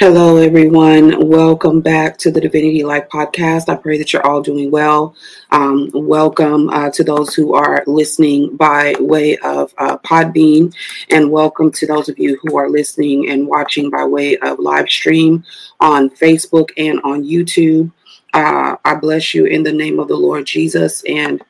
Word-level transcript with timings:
Hello, 0.00 0.36
everyone. 0.36 1.28
Welcome 1.28 1.80
back 1.80 2.18
to 2.18 2.30
the 2.30 2.40
Divinity 2.40 2.84
Life 2.84 3.08
podcast. 3.08 3.68
I 3.68 3.74
pray 3.74 3.98
that 3.98 4.12
you're 4.12 4.24
all 4.24 4.40
doing 4.40 4.70
well. 4.70 5.16
Um, 5.50 5.90
welcome 5.92 6.70
uh, 6.70 6.90
to 6.90 7.02
those 7.02 7.34
who 7.34 7.54
are 7.54 7.82
listening 7.88 8.54
by 8.56 8.94
way 9.00 9.38
of 9.38 9.74
uh, 9.76 9.98
Podbean, 9.98 10.72
and 11.10 11.32
welcome 11.32 11.72
to 11.72 11.86
those 11.88 12.08
of 12.08 12.16
you 12.16 12.38
who 12.44 12.56
are 12.56 12.70
listening 12.70 13.28
and 13.28 13.48
watching 13.48 13.90
by 13.90 14.04
way 14.04 14.36
of 14.36 14.60
live 14.60 14.88
stream 14.88 15.44
on 15.80 16.10
Facebook 16.10 16.70
and 16.76 17.00
on 17.00 17.24
YouTube. 17.24 17.90
Uh, 18.32 18.76
I 18.84 18.94
bless 18.94 19.34
you 19.34 19.46
in 19.46 19.64
the 19.64 19.72
name 19.72 19.98
of 19.98 20.06
the 20.06 20.16
Lord 20.16 20.46
Jesus, 20.46 21.02
and 21.08 21.42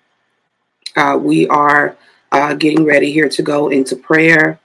uh, 0.97 1.19
we 1.21 1.47
are 1.49 1.99
uh, 2.33 2.55
getting 2.55 2.87
ready 2.87 3.13
here 3.13 3.29
to 3.29 3.43
go 3.43 3.69
into 3.69 3.95
prayer. 3.95 4.59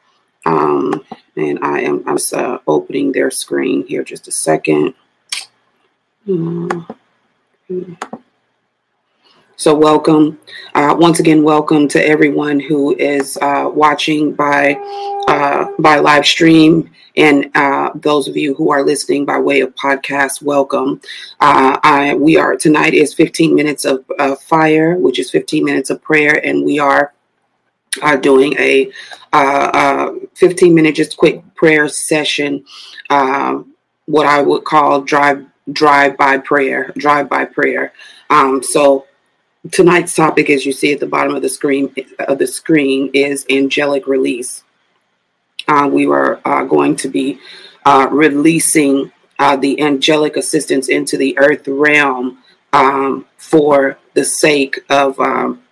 Um, 0.46 1.04
and 1.36 1.60
I 1.64 1.82
am 1.82 2.04
I'm 2.06 2.18
uh, 2.34 2.58
opening 2.68 3.12
their 3.12 3.32
screen 3.32 3.86
here 3.88 4.04
just 4.04 4.28
a 4.28 4.32
second. 4.32 4.94
So 9.56 9.76
welcome, 9.76 10.40
uh, 10.76 10.96
once 10.98 11.20
again, 11.20 11.44
welcome 11.44 11.88
to 11.90 12.06
everyone 12.06 12.60
who 12.60 12.96
is 12.96 13.38
uh, 13.38 13.70
watching 13.74 14.34
by 14.34 14.76
uh, 15.28 15.68
by 15.80 16.00
live 16.00 16.26
stream, 16.26 16.92
and 17.16 17.50
uh, 17.56 17.92
those 17.96 18.28
of 18.28 18.36
you 18.36 18.56
who 18.56 18.72
are 18.72 18.84
listening 18.84 19.26
by 19.26 19.40
way 19.40 19.62
of 19.62 19.74
podcast. 19.76 20.42
Welcome. 20.42 21.00
Uh, 21.40 21.78
I 21.84 22.16
we 22.16 22.36
are 22.36 22.56
tonight 22.58 22.94
is 22.94 23.14
15 23.14 23.56
minutes 23.56 23.86
of 23.86 24.04
fire, 24.42 24.98
which 24.98 25.20
is 25.20 25.32
15 25.32 25.64
minutes 25.64 25.90
of 25.90 26.02
prayer, 26.02 26.46
and 26.46 26.66
we 26.66 26.80
are 26.80 27.14
uh, 28.02 28.16
doing 28.16 28.54
a 28.58 28.92
uh, 29.32 29.72
uh, 29.74 30.12
15 30.36 30.74
minute 30.74 30.96
just 30.96 31.18
quick 31.18 31.42
prayer 31.56 31.88
session, 31.88 32.66
um, 33.10 33.74
what 34.06 34.26
I 34.26 34.42
would 34.42 34.64
call 34.64 35.02
drive 35.02 35.46
drive 35.72 36.18
by 36.18 36.38
prayer, 36.38 36.92
drive 36.98 37.30
by 37.30 37.46
prayer. 37.46 37.94
Um, 38.30 38.62
so 38.62 39.06
tonight's 39.72 40.14
topic, 40.14 40.50
as 40.50 40.66
you 40.66 40.74
see 40.74 40.94
at 40.94 41.00
the 41.00 41.08
bottom 41.08 41.36
of 41.36 41.42
the 41.42 41.50
screen 41.50 41.94
of 42.20 42.38
the 42.38 42.48
screen, 42.48 43.10
is 43.14 43.46
angelic 43.50 44.08
release. 44.08 44.64
Uh, 45.68 45.90
we 45.92 46.06
were 46.06 46.42
uh, 46.44 46.66
going 46.66 46.96
to 46.98 47.08
be 47.08 47.40
uh, 47.86 48.08
releasing 48.12 49.12
the 49.60 49.82
angelic 49.82 50.38
assistance 50.38 50.88
into 50.88 51.18
the 51.18 51.38
earth 51.38 51.68
realm 51.68 52.38
um, 52.72 53.26
for 53.38 53.98
the 54.14 54.24
sake 54.24 54.80
of 54.90 55.20
um, 55.20 55.63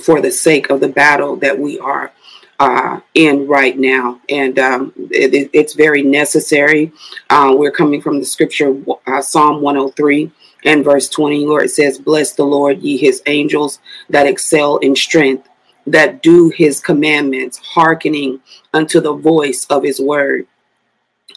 for 0.00 0.20
the 0.20 0.30
sake 0.30 0.70
of 0.70 0.80
the 0.80 0.88
battle 0.88 1.36
that 1.36 1.58
we 1.58 1.78
are 1.78 2.12
uh, 2.58 3.00
in 3.14 3.46
right 3.46 3.78
now. 3.78 4.20
And 4.28 4.58
um, 4.58 4.92
it, 4.96 5.50
it's 5.52 5.74
very 5.74 6.02
necessary. 6.02 6.92
Uh, 7.30 7.52
we're 7.56 7.70
coming 7.70 8.00
from 8.00 8.18
the 8.18 8.24
scripture, 8.24 8.76
uh, 9.06 9.22
Psalm 9.22 9.62
103 9.62 10.30
and 10.64 10.84
verse 10.84 11.08
20, 11.08 11.46
where 11.46 11.64
it 11.64 11.70
says, 11.70 11.98
Bless 11.98 12.32
the 12.32 12.44
Lord, 12.44 12.80
ye 12.80 12.96
his 12.96 13.22
angels 13.26 13.80
that 14.08 14.26
excel 14.26 14.78
in 14.78 14.96
strength, 14.96 15.48
that 15.86 16.22
do 16.22 16.48
his 16.50 16.80
commandments, 16.80 17.58
hearkening 17.58 18.40
unto 18.72 19.00
the 19.00 19.14
voice 19.14 19.66
of 19.66 19.82
his 19.82 20.00
word. 20.00 20.46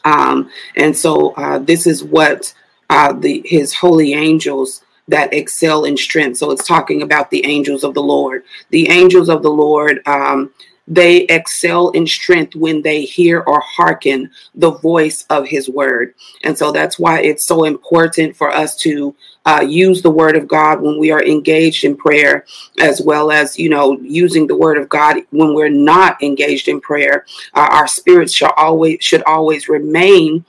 Um, 0.05 0.49
and 0.75 0.95
so 0.95 1.33
uh, 1.33 1.59
this 1.59 1.85
is 1.85 2.03
what 2.03 2.53
uh, 2.89 3.11
the 3.11 3.41
his 3.45 3.73
holy 3.73 4.13
angels 4.13 4.81
that 5.07 5.33
excel 5.33 5.85
in 5.85 5.97
strength. 5.97 6.37
So 6.37 6.51
it's 6.51 6.67
talking 6.67 7.01
about 7.01 7.29
the 7.29 7.45
angels 7.45 7.83
of 7.83 7.93
the 7.93 8.01
Lord. 8.01 8.43
The 8.69 8.89
angels 8.89 9.29
of 9.29 9.41
the 9.41 9.51
Lord, 9.51 10.05
um, 10.07 10.51
they 10.87 11.23
excel 11.23 11.89
in 11.89 12.07
strength 12.07 12.55
when 12.55 12.81
they 12.81 13.03
hear 13.03 13.41
or 13.41 13.59
hearken 13.59 14.31
the 14.55 14.71
voice 14.71 15.25
of 15.29 15.45
his 15.47 15.69
word. 15.69 16.13
And 16.43 16.57
so 16.57 16.71
that's 16.71 16.97
why 16.97 17.19
it's 17.21 17.45
so 17.45 17.65
important 17.65 18.35
for 18.35 18.49
us 18.49 18.75
to 18.77 19.13
uh, 19.45 19.61
use 19.61 20.01
the 20.01 20.11
word 20.11 20.37
of 20.37 20.47
God 20.47 20.81
when 20.81 20.97
we 20.97 21.11
are 21.11 21.23
engaged 21.23 21.83
in 21.83 21.95
prayer, 21.95 22.45
as 22.79 23.01
well 23.01 23.31
as, 23.31 23.59
you 23.59 23.69
know, 23.69 23.97
using 24.01 24.47
the 24.47 24.55
word 24.55 24.77
of 24.77 24.87
God 24.89 25.17
when 25.31 25.53
we're 25.53 25.69
not 25.69 26.21
engaged 26.21 26.67
in 26.69 26.79
prayer. 26.79 27.25
Uh, 27.53 27.67
our 27.71 27.87
spirits 27.87 28.33
shall 28.33 28.53
always 28.55 28.97
should 29.01 29.23
always 29.23 29.67
remain 29.67 30.45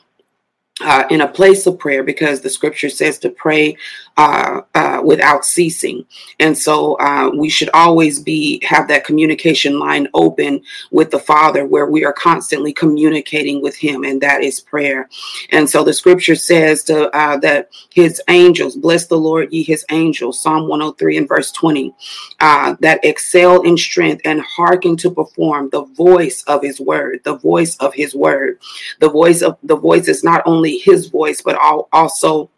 uh, 0.81 1.05
in 1.11 1.23
a 1.23 1.29
place 1.29 1.67
of 1.67 1.79
prayer 1.79 2.03
because 2.03 2.41
the 2.41 2.51
scripture 2.51 2.89
says 2.89 3.19
to 3.19 3.31
pray 3.31 3.77
uh, 4.19 4.63
uh, 4.75 5.01
without 5.05 5.45
ceasing. 5.45 6.05
And 6.41 6.59
so 6.59 6.99
uh, 6.99 7.31
we 7.31 7.49
should 7.49 7.71
always 7.73 8.21
be 8.21 8.61
have 8.65 8.89
that 8.89 9.05
communication 9.05 9.79
line 9.79 10.09
open 10.13 10.61
with 10.91 11.11
the 11.11 11.19
father 11.19 11.65
where 11.65 11.87
we 11.87 12.05
are 12.05 12.13
constantly 12.13 12.73
communicating 12.73 13.63
with 13.63 13.77
him 13.77 14.05
and 14.05 14.21
that 14.21 14.43
is 14.43 14.61
prayer. 14.61 15.09
And 15.51 15.71
so 15.71 15.85
the 15.85 15.95
scripture 15.95 16.35
says 16.35 16.83
to, 16.85 17.09
uh, 17.17 17.39
that 17.39 17.71
his 17.95 18.21
angels 18.29 18.77
bless 18.77 19.07
the 19.07 19.17
lord 19.17 19.53
ye 19.53 19.63
his 19.63 19.85
angels 19.91 20.41
psalm 20.41 20.69
103 20.69 21.17
and 21.17 21.29
verse 21.29 21.53
20 21.53 21.95
uh, 22.41 22.75
that 22.81 23.05
excel 23.05 23.63
in 23.63 23.77
strength 23.77 24.23
and 24.25 24.41
hearken 24.41 24.97
to 24.97 25.11
perform 25.11 25.71
the 25.71 25.85
voice 25.85 26.43
of 26.45 26.63
his 26.63 26.81
word 26.81 27.21
the 27.25 27.37
voice 27.37 27.77
of 27.77 27.95
his 27.95 28.15
word. 28.15 28.59
The 29.01 29.11
voice 29.11 29.43
of 29.43 29.59
the 29.63 29.77
voice 29.77 30.09
is 30.09 30.25
not 30.25 30.43
only 30.47 30.79
his 30.79 31.09
voice 31.09 31.41
but 31.43 31.57
also 31.93 32.51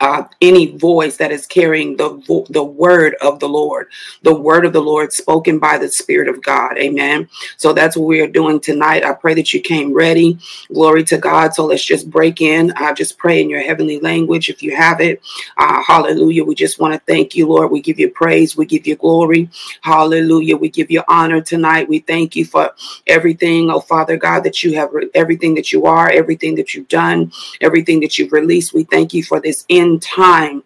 uh, 0.00 0.24
any 0.40 0.76
voice 0.78 1.16
that 1.18 1.32
is 1.32 1.46
carrying 1.46 1.96
the 1.96 2.10
vo- 2.26 2.46
the 2.50 2.64
word 2.64 3.16
of 3.22 3.40
the 3.40 3.48
Lord, 3.48 3.88
the 4.22 4.34
word 4.34 4.66
of 4.66 4.72
the 4.72 4.80
Lord 4.82 5.12
spoken 5.12 5.58
by 5.58 5.78
the 5.78 5.90
Spirit 5.90 6.28
of 6.28 6.42
God. 6.42 6.78
Amen. 6.78 7.28
So 7.58 7.72
that's 7.72 7.96
what 7.96 8.06
we 8.06 8.20
are 8.20 8.28
doing 8.28 8.60
tonight. 8.60 9.04
I 9.04 9.14
pray 9.14 9.34
that 9.34 9.54
you 9.54 9.60
came 9.60 9.94
ready. 9.94 10.38
Glory 10.72 11.04
to 11.04 11.18
God. 11.18 11.54
So 11.54 11.66
let's 11.66 11.84
just 11.84 12.10
break 12.10 12.40
in. 12.40 12.72
I 12.76 12.92
just 12.94 13.18
pray 13.18 13.42
in 13.42 13.50
your 13.50 13.62
heavenly 13.62 14.00
language 14.00 14.48
if 14.48 14.62
you 14.62 14.76
have 14.76 15.00
it. 15.00 15.22
Uh, 15.56 15.82
hallelujah. 15.82 16.44
We 16.44 16.54
just 16.54 16.80
want 16.80 16.94
to 16.94 17.00
thank 17.12 17.36
you, 17.36 17.48
Lord. 17.48 17.70
We 17.70 17.80
give 17.80 18.00
you 18.00 18.10
praise. 18.10 18.56
We 18.56 18.66
give 18.66 18.86
you 18.86 18.96
glory. 18.96 19.50
Hallelujah. 19.82 20.56
We 20.56 20.68
give 20.70 20.90
you 20.90 21.02
honor 21.08 21.40
tonight. 21.42 21.88
We 21.88 22.00
thank 22.00 22.36
you 22.36 22.44
for 22.44 22.72
everything, 23.06 23.70
oh 23.70 23.80
Father 23.80 24.16
God, 24.18 24.44
that 24.44 24.62
you 24.62 24.74
have, 24.76 24.92
re- 24.92 25.10
everything 25.14 25.54
that 25.56 25.72
you 25.72 25.86
are, 25.86 26.10
everything 26.10 26.56
that 26.56 26.74
you've 26.74 26.88
done, 26.88 27.32
everything 27.62 28.00
that 28.00 28.18
you've 28.18 28.32
released. 28.32 28.74
We 28.74 28.84
thank 28.84 29.14
you 29.14 29.24
for 29.24 29.40
this 29.40 29.66
in 29.76 30.00
time. 30.00 30.62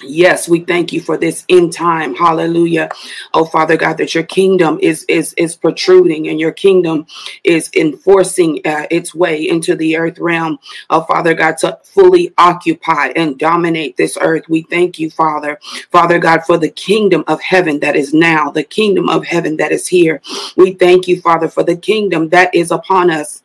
Yes, 0.00 0.48
we 0.48 0.60
thank 0.60 0.92
you 0.92 1.00
for 1.00 1.16
this 1.16 1.44
in 1.48 1.70
time. 1.70 2.14
Hallelujah. 2.14 2.88
Oh 3.34 3.44
Father 3.44 3.76
God, 3.76 3.98
that 3.98 4.14
your 4.14 4.22
kingdom 4.22 4.78
is 4.80 5.04
is 5.08 5.34
is 5.36 5.56
protruding 5.56 6.28
and 6.28 6.38
your 6.38 6.52
kingdom 6.52 7.06
is 7.42 7.68
enforcing 7.74 8.60
uh, 8.64 8.86
its 8.92 9.12
way 9.12 9.48
into 9.48 9.74
the 9.74 9.96
earth 9.96 10.20
realm. 10.20 10.58
Oh 10.88 11.02
Father 11.02 11.34
God, 11.34 11.58
to 11.58 11.80
fully 11.82 12.32
occupy 12.38 13.08
and 13.16 13.38
dominate 13.38 13.96
this 13.96 14.16
earth. 14.20 14.44
We 14.48 14.62
thank 14.62 15.00
you, 15.00 15.10
Father. 15.10 15.58
Father 15.90 16.20
God, 16.20 16.44
for 16.44 16.58
the 16.58 16.70
kingdom 16.70 17.24
of 17.26 17.40
heaven 17.40 17.80
that 17.80 17.96
is 17.96 18.14
now, 18.14 18.50
the 18.50 18.62
kingdom 18.62 19.08
of 19.08 19.26
heaven 19.26 19.56
that 19.56 19.72
is 19.72 19.88
here. 19.88 20.22
We 20.56 20.74
thank 20.74 21.08
you, 21.08 21.20
Father, 21.20 21.48
for 21.48 21.64
the 21.64 21.76
kingdom 21.76 22.28
that 22.28 22.54
is 22.54 22.70
upon 22.70 23.10
us. 23.10 23.42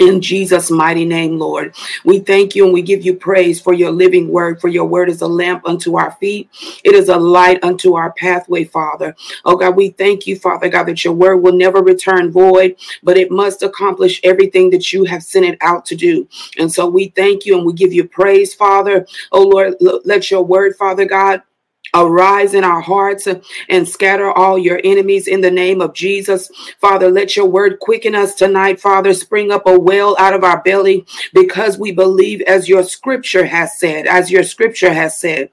In 0.00 0.20
Jesus' 0.20 0.70
mighty 0.70 1.04
name, 1.04 1.38
Lord, 1.38 1.74
we 2.04 2.18
thank 2.18 2.54
you 2.54 2.64
and 2.64 2.74
we 2.74 2.82
give 2.82 3.04
you 3.04 3.14
praise 3.14 3.60
for 3.60 3.72
your 3.72 3.90
living 3.90 4.28
word. 4.28 4.60
For 4.60 4.68
your 4.68 4.86
word 4.86 5.08
is 5.08 5.22
a 5.22 5.26
lamp 5.26 5.66
unto 5.66 5.96
our 5.96 6.12
feet, 6.12 6.48
it 6.84 6.94
is 6.94 7.08
a 7.08 7.16
light 7.16 7.62
unto 7.62 7.94
our 7.94 8.12
pathway, 8.12 8.64
Father. 8.64 9.14
Oh 9.44 9.56
God, 9.56 9.76
we 9.76 9.90
thank 9.90 10.26
you, 10.26 10.36
Father 10.36 10.68
God, 10.68 10.84
that 10.84 11.04
your 11.04 11.14
word 11.14 11.36
will 11.36 11.52
never 11.52 11.80
return 11.80 12.32
void, 12.32 12.76
but 13.02 13.16
it 13.16 13.30
must 13.30 13.62
accomplish 13.62 14.20
everything 14.24 14.70
that 14.70 14.92
you 14.92 15.04
have 15.04 15.22
sent 15.22 15.46
it 15.46 15.58
out 15.60 15.84
to 15.86 15.96
do. 15.96 16.28
And 16.58 16.72
so 16.72 16.86
we 16.86 17.08
thank 17.08 17.46
you 17.46 17.56
and 17.56 17.66
we 17.66 17.72
give 17.72 17.92
you 17.92 18.06
praise, 18.08 18.54
Father. 18.54 19.06
Oh 19.32 19.42
Lord, 19.42 19.74
let 19.80 20.30
your 20.30 20.42
word, 20.42 20.76
Father 20.76 21.04
God, 21.04 21.42
Arise 21.94 22.54
in 22.54 22.64
our 22.64 22.80
hearts 22.80 23.28
and 23.68 23.88
scatter 23.88 24.30
all 24.30 24.58
your 24.58 24.80
enemies 24.84 25.28
in 25.28 25.40
the 25.40 25.50
name 25.50 25.80
of 25.80 25.94
Jesus. 25.94 26.50
Father, 26.80 27.10
let 27.10 27.36
your 27.36 27.46
word 27.46 27.78
quicken 27.80 28.14
us 28.14 28.34
tonight. 28.34 28.80
Father, 28.80 29.14
spring 29.14 29.50
up 29.52 29.66
a 29.66 29.78
well 29.78 30.16
out 30.18 30.34
of 30.34 30.44
our 30.44 30.62
belly 30.62 31.06
because 31.32 31.78
we 31.78 31.92
believe 31.92 32.40
as 32.42 32.68
your 32.68 32.82
scripture 32.82 33.46
has 33.46 33.78
said, 33.78 34.06
as 34.06 34.30
your 34.30 34.42
scripture 34.42 34.92
has 34.92 35.18
said 35.20 35.50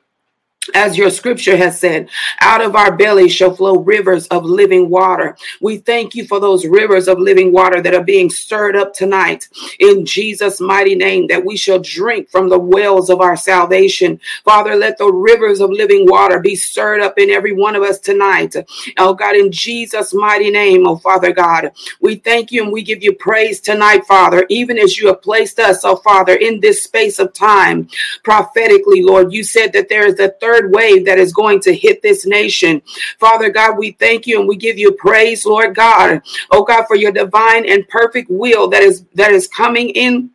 as 0.75 0.95
your 0.95 1.09
scripture 1.09 1.57
has 1.57 1.79
said, 1.79 2.07
out 2.39 2.61
of 2.61 2.75
our 2.75 2.95
belly 2.95 3.27
shall 3.27 3.55
flow 3.55 3.79
rivers 3.79 4.27
of 4.27 4.45
living 4.45 4.89
water. 4.89 5.35
We 5.59 5.77
thank 5.77 6.13
you 6.13 6.27
for 6.27 6.39
those 6.39 6.67
rivers 6.67 7.07
of 7.07 7.17
living 7.17 7.51
water 7.51 7.81
that 7.81 7.95
are 7.95 8.03
being 8.03 8.29
stirred 8.29 8.75
up 8.75 8.93
tonight 8.93 9.49
in 9.79 10.05
Jesus' 10.05 10.61
mighty 10.61 10.93
name, 10.93 11.27
that 11.27 11.43
we 11.43 11.57
shall 11.57 11.79
drink 11.79 12.29
from 12.29 12.47
the 12.47 12.59
wells 12.59 13.09
of 13.09 13.21
our 13.21 13.35
salvation. 13.35 14.19
Father, 14.43 14.75
let 14.75 14.99
the 14.99 15.11
rivers 15.11 15.61
of 15.61 15.71
living 15.71 16.05
water 16.05 16.39
be 16.39 16.55
stirred 16.55 17.01
up 17.01 17.17
in 17.17 17.31
every 17.31 17.53
one 17.53 17.75
of 17.75 17.81
us 17.81 17.99
tonight. 17.99 18.55
Oh 18.99 19.15
God, 19.15 19.35
in 19.35 19.51
Jesus' 19.51 20.13
mighty 20.13 20.51
name, 20.51 20.85
oh 20.85 20.97
Father 20.97 21.31
God, 21.31 21.71
we 22.01 22.15
thank 22.15 22.51
you 22.51 22.63
and 22.63 22.71
we 22.71 22.83
give 22.83 23.01
you 23.01 23.13
praise 23.13 23.59
tonight, 23.59 24.05
Father, 24.05 24.45
even 24.49 24.77
as 24.77 24.99
you 24.99 25.07
have 25.07 25.23
placed 25.23 25.59
us, 25.59 25.83
oh 25.83 25.95
Father, 25.97 26.35
in 26.35 26.59
this 26.59 26.83
space 26.83 27.17
of 27.17 27.33
time 27.33 27.89
prophetically, 28.23 29.01
Lord. 29.01 29.33
You 29.33 29.43
said 29.43 29.73
that 29.73 29.89
there 29.89 30.05
is 30.05 30.19
a 30.19 30.29
third 30.29 30.50
third 30.51 30.73
wave 30.73 31.05
that 31.05 31.19
is 31.19 31.33
going 31.33 31.59
to 31.61 31.75
hit 31.75 32.01
this 32.01 32.25
nation. 32.25 32.81
Father 33.19 33.49
God, 33.49 33.77
we 33.77 33.91
thank 33.91 34.27
you 34.27 34.39
and 34.39 34.47
we 34.47 34.55
give 34.55 34.77
you 34.77 34.91
praise, 34.93 35.45
Lord 35.45 35.75
God. 35.75 36.21
Oh 36.51 36.63
God, 36.63 36.85
for 36.87 36.95
your 36.95 37.11
divine 37.11 37.67
and 37.69 37.87
perfect 37.87 38.29
will 38.29 38.69
that 38.69 38.81
is 38.81 39.05
that 39.15 39.31
is 39.31 39.47
coming 39.47 39.89
in 39.89 40.31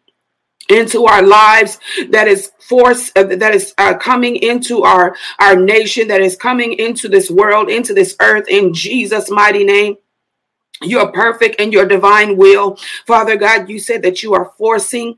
into 0.69 1.05
our 1.05 1.23
lives 1.23 1.79
that 2.11 2.27
is 2.27 2.51
force 2.59 3.13
uh, 3.15 3.23
that 3.23 3.55
is 3.55 3.73
uh, 3.79 3.95
coming 3.97 4.35
into 4.35 4.83
our 4.83 5.15
our 5.39 5.55
nation 5.55 6.09
that 6.09 6.21
is 6.21 6.35
coming 6.35 6.73
into 6.73 7.09
this 7.09 7.31
world 7.31 7.71
into 7.71 7.95
this 7.95 8.17
earth 8.21 8.49
in 8.49 8.75
Jesus 8.75 9.31
mighty 9.31 9.63
name 9.63 9.97
your 10.83 11.13
perfect 11.13 11.61
and 11.61 11.73
your 11.73 11.87
divine 11.87 12.37
will 12.37 12.77
father 13.07 13.37
god 13.37 13.69
you 13.69 13.79
said 13.79 14.03
that 14.03 14.25
you 14.25 14.35
are 14.35 14.51
forcing 14.59 15.17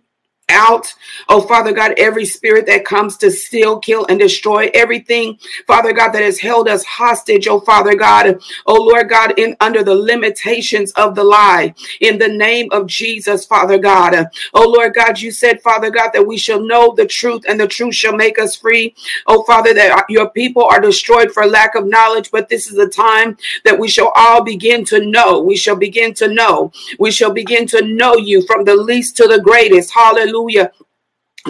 out. 0.48 0.94
Oh, 1.28 1.40
Father 1.42 1.72
God, 1.72 1.94
every 1.98 2.24
spirit 2.24 2.66
that 2.66 2.84
comes 2.84 3.16
to 3.18 3.30
steal, 3.30 3.78
kill, 3.78 4.06
and 4.06 4.18
destroy 4.18 4.70
everything, 4.74 5.38
Father 5.66 5.92
God, 5.92 6.12
that 6.12 6.22
has 6.22 6.38
held 6.38 6.68
us 6.68 6.84
hostage, 6.84 7.46
oh 7.46 7.60
Father 7.60 7.94
God, 7.94 8.40
oh 8.66 8.82
Lord 8.82 9.08
God, 9.08 9.38
in 9.38 9.56
under 9.60 9.82
the 9.82 9.94
limitations 9.94 10.92
of 10.92 11.14
the 11.14 11.24
lie. 11.24 11.74
In 12.00 12.18
the 12.18 12.28
name 12.28 12.68
of 12.72 12.86
Jesus, 12.86 13.44
Father 13.44 13.78
God. 13.78 14.26
Oh 14.54 14.68
Lord 14.68 14.94
God, 14.94 15.20
you 15.20 15.30
said, 15.30 15.60
Father 15.62 15.90
God, 15.90 16.10
that 16.12 16.26
we 16.26 16.38
shall 16.38 16.60
know 16.60 16.94
the 16.94 17.06
truth 17.06 17.44
and 17.48 17.60
the 17.60 17.66
truth 17.66 17.94
shall 17.94 18.16
make 18.16 18.38
us 18.38 18.56
free. 18.56 18.94
Oh 19.26 19.44
Father, 19.44 19.74
that 19.74 20.04
your 20.08 20.30
people 20.30 20.64
are 20.64 20.80
destroyed 20.80 21.32
for 21.32 21.46
lack 21.46 21.74
of 21.74 21.86
knowledge, 21.86 22.30
but 22.30 22.48
this 22.48 22.68
is 22.68 22.76
the 22.76 22.88
time 22.88 23.36
that 23.64 23.78
we 23.78 23.88
shall 23.88 24.12
all 24.14 24.42
begin 24.42 24.84
to 24.86 25.04
know. 25.04 25.40
We 25.40 25.56
shall 25.56 25.76
begin 25.76 26.14
to 26.14 26.28
know. 26.28 26.72
We 26.98 27.10
shall 27.10 27.32
begin 27.32 27.66
to 27.68 27.84
know 27.84 28.16
you 28.16 28.46
from 28.46 28.64
the 28.64 28.76
least 28.76 29.16
to 29.18 29.26
the 29.26 29.40
greatest. 29.40 29.92
Hallelujah 29.92 30.37
hallelujah 30.38 30.70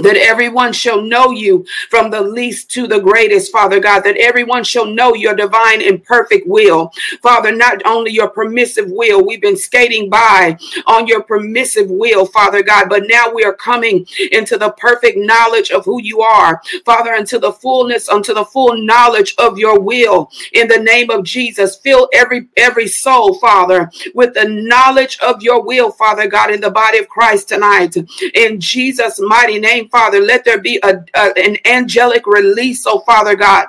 that 0.03 0.17
everyone 0.17 0.73
shall 0.73 1.03
know 1.03 1.31
you 1.31 1.65
from 1.91 2.11
the 2.11 2.21
least 2.21 2.71
to 2.73 2.87
the 2.87 3.00
greatest, 3.00 3.53
Father 3.53 3.81
God, 3.81 4.00
that 4.00 4.17
everyone 4.19 4.65
shall 4.65 4.87
know 4.87 5.15
your 5.15 5.35
divine 5.35 5.83
and 5.83 6.05
perfect 6.05 6.47
will. 6.47 6.93
Father, 7.23 7.55
not 7.55 7.83
only 7.85 8.12
your 8.12 8.29
permissive 8.29 8.91
will, 8.91 9.25
we've 9.25 9.41
been 9.41 9.56
skating 9.56 10.09
by 10.11 10.59
on 10.87 11.06
your 11.06 11.23
permissive 11.23 11.91
will, 11.91 12.27
Father 12.27 12.62
God, 12.62 12.89
but 12.89 13.05
now 13.09 13.31
we 13.33 13.45
are 13.45 13.55
coming 13.55 14.06
into 14.33 14.56
the 14.56 14.71
perfect 14.73 15.19
knowledge 15.19 15.71
of 15.71 15.85
who 15.85 16.00
you 16.03 16.21
are, 16.21 16.61
Father, 16.85 17.15
into 17.15 17.39
the 17.39 17.53
fullness, 17.53 18.09
unto 18.09 18.35
the 18.35 18.45
full 18.45 18.77
knowledge 18.77 19.35
of 19.39 19.59
your 19.59 19.81
will. 19.81 20.31
In 20.53 20.69
the 20.69 20.79
name 20.79 21.11
of 21.11 21.25
Jesus, 21.25 21.77
fill 21.77 22.09
every 22.12 22.49
every 22.56 22.87
soul, 22.87 23.39
Father, 23.39 23.91
with 24.15 24.35
the 24.35 24.49
knowledge 24.49 25.19
of 25.21 25.43
your 25.43 25.62
will, 25.62 25.91
Father 25.91 26.27
God, 26.27 26.50
in 26.50 26.61
the 26.61 26.71
body 26.71 26.99
of 26.99 27.09
Christ 27.09 27.49
tonight. 27.49 27.97
In 28.35 28.61
Jesus' 28.61 29.21
mighty 29.21 29.59
name, 29.59 29.88
Father. 29.88 30.20
Let 30.20 30.44
there 30.44 30.61
be 30.61 30.81
a, 30.82 31.05
a, 31.14 31.32
an 31.38 31.56
angelic 31.67 32.26
release, 32.26 32.85
oh 32.87 33.00
Father 33.00 33.37
God 33.37 33.67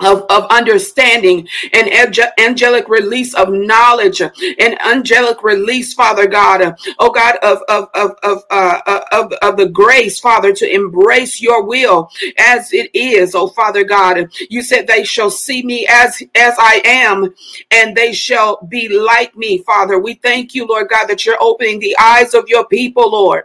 of, 0.00 0.24
of 0.28 0.44
understanding 0.50 1.48
and 1.72 1.88
angelic 2.38 2.88
release 2.88 3.34
of 3.34 3.50
knowledge 3.52 4.20
and 4.20 4.80
angelic 4.82 5.42
release, 5.42 5.94
Father 5.94 6.26
God, 6.26 6.76
oh 6.98 7.10
God, 7.10 7.36
of 7.42 7.58
of 7.68 7.88
of 7.94 8.12
of, 8.22 8.42
uh, 8.50 9.00
of 9.12 9.32
of 9.42 9.56
the 9.56 9.68
grace, 9.68 10.18
Father, 10.20 10.52
to 10.52 10.72
embrace 10.72 11.40
your 11.40 11.64
will 11.64 12.10
as 12.38 12.72
it 12.72 12.90
is, 12.94 13.34
oh 13.34 13.48
Father 13.48 13.84
God. 13.84 14.28
You 14.50 14.62
said 14.62 14.86
they 14.86 15.04
shall 15.04 15.30
see 15.30 15.62
me 15.62 15.86
as 15.90 16.22
as 16.34 16.54
I 16.58 16.82
am, 16.84 17.34
and 17.70 17.96
they 17.96 18.12
shall 18.12 18.58
be 18.68 18.88
like 18.88 19.36
me, 19.36 19.58
Father. 19.58 19.98
We 19.98 20.14
thank 20.14 20.54
you, 20.54 20.66
Lord 20.66 20.88
God, 20.90 21.06
that 21.06 21.24
you're 21.24 21.42
opening 21.42 21.78
the 21.78 21.96
eyes 21.98 22.34
of 22.34 22.48
your 22.48 22.66
people, 22.66 23.10
Lord. 23.10 23.44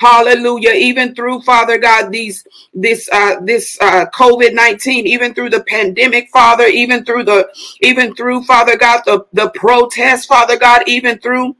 Hallelujah. 0.00 0.70
Even 0.70 1.14
through 1.14 1.42
Father 1.42 1.76
God, 1.76 2.10
these 2.10 2.46
this 2.72 3.06
uh 3.12 3.38
this 3.42 3.76
uh 3.82 4.06
COVID-19, 4.14 5.04
even 5.04 5.34
through 5.34 5.50
the 5.50 5.62
pandemic, 5.64 6.30
Father, 6.30 6.64
even 6.64 7.04
through 7.04 7.24
the 7.24 7.46
even 7.82 8.14
through 8.14 8.42
Father 8.44 8.78
God, 8.78 9.02
the, 9.04 9.26
the 9.34 9.50
protest, 9.50 10.26
Father 10.26 10.58
God, 10.58 10.84
even 10.86 11.18
through 11.18 11.54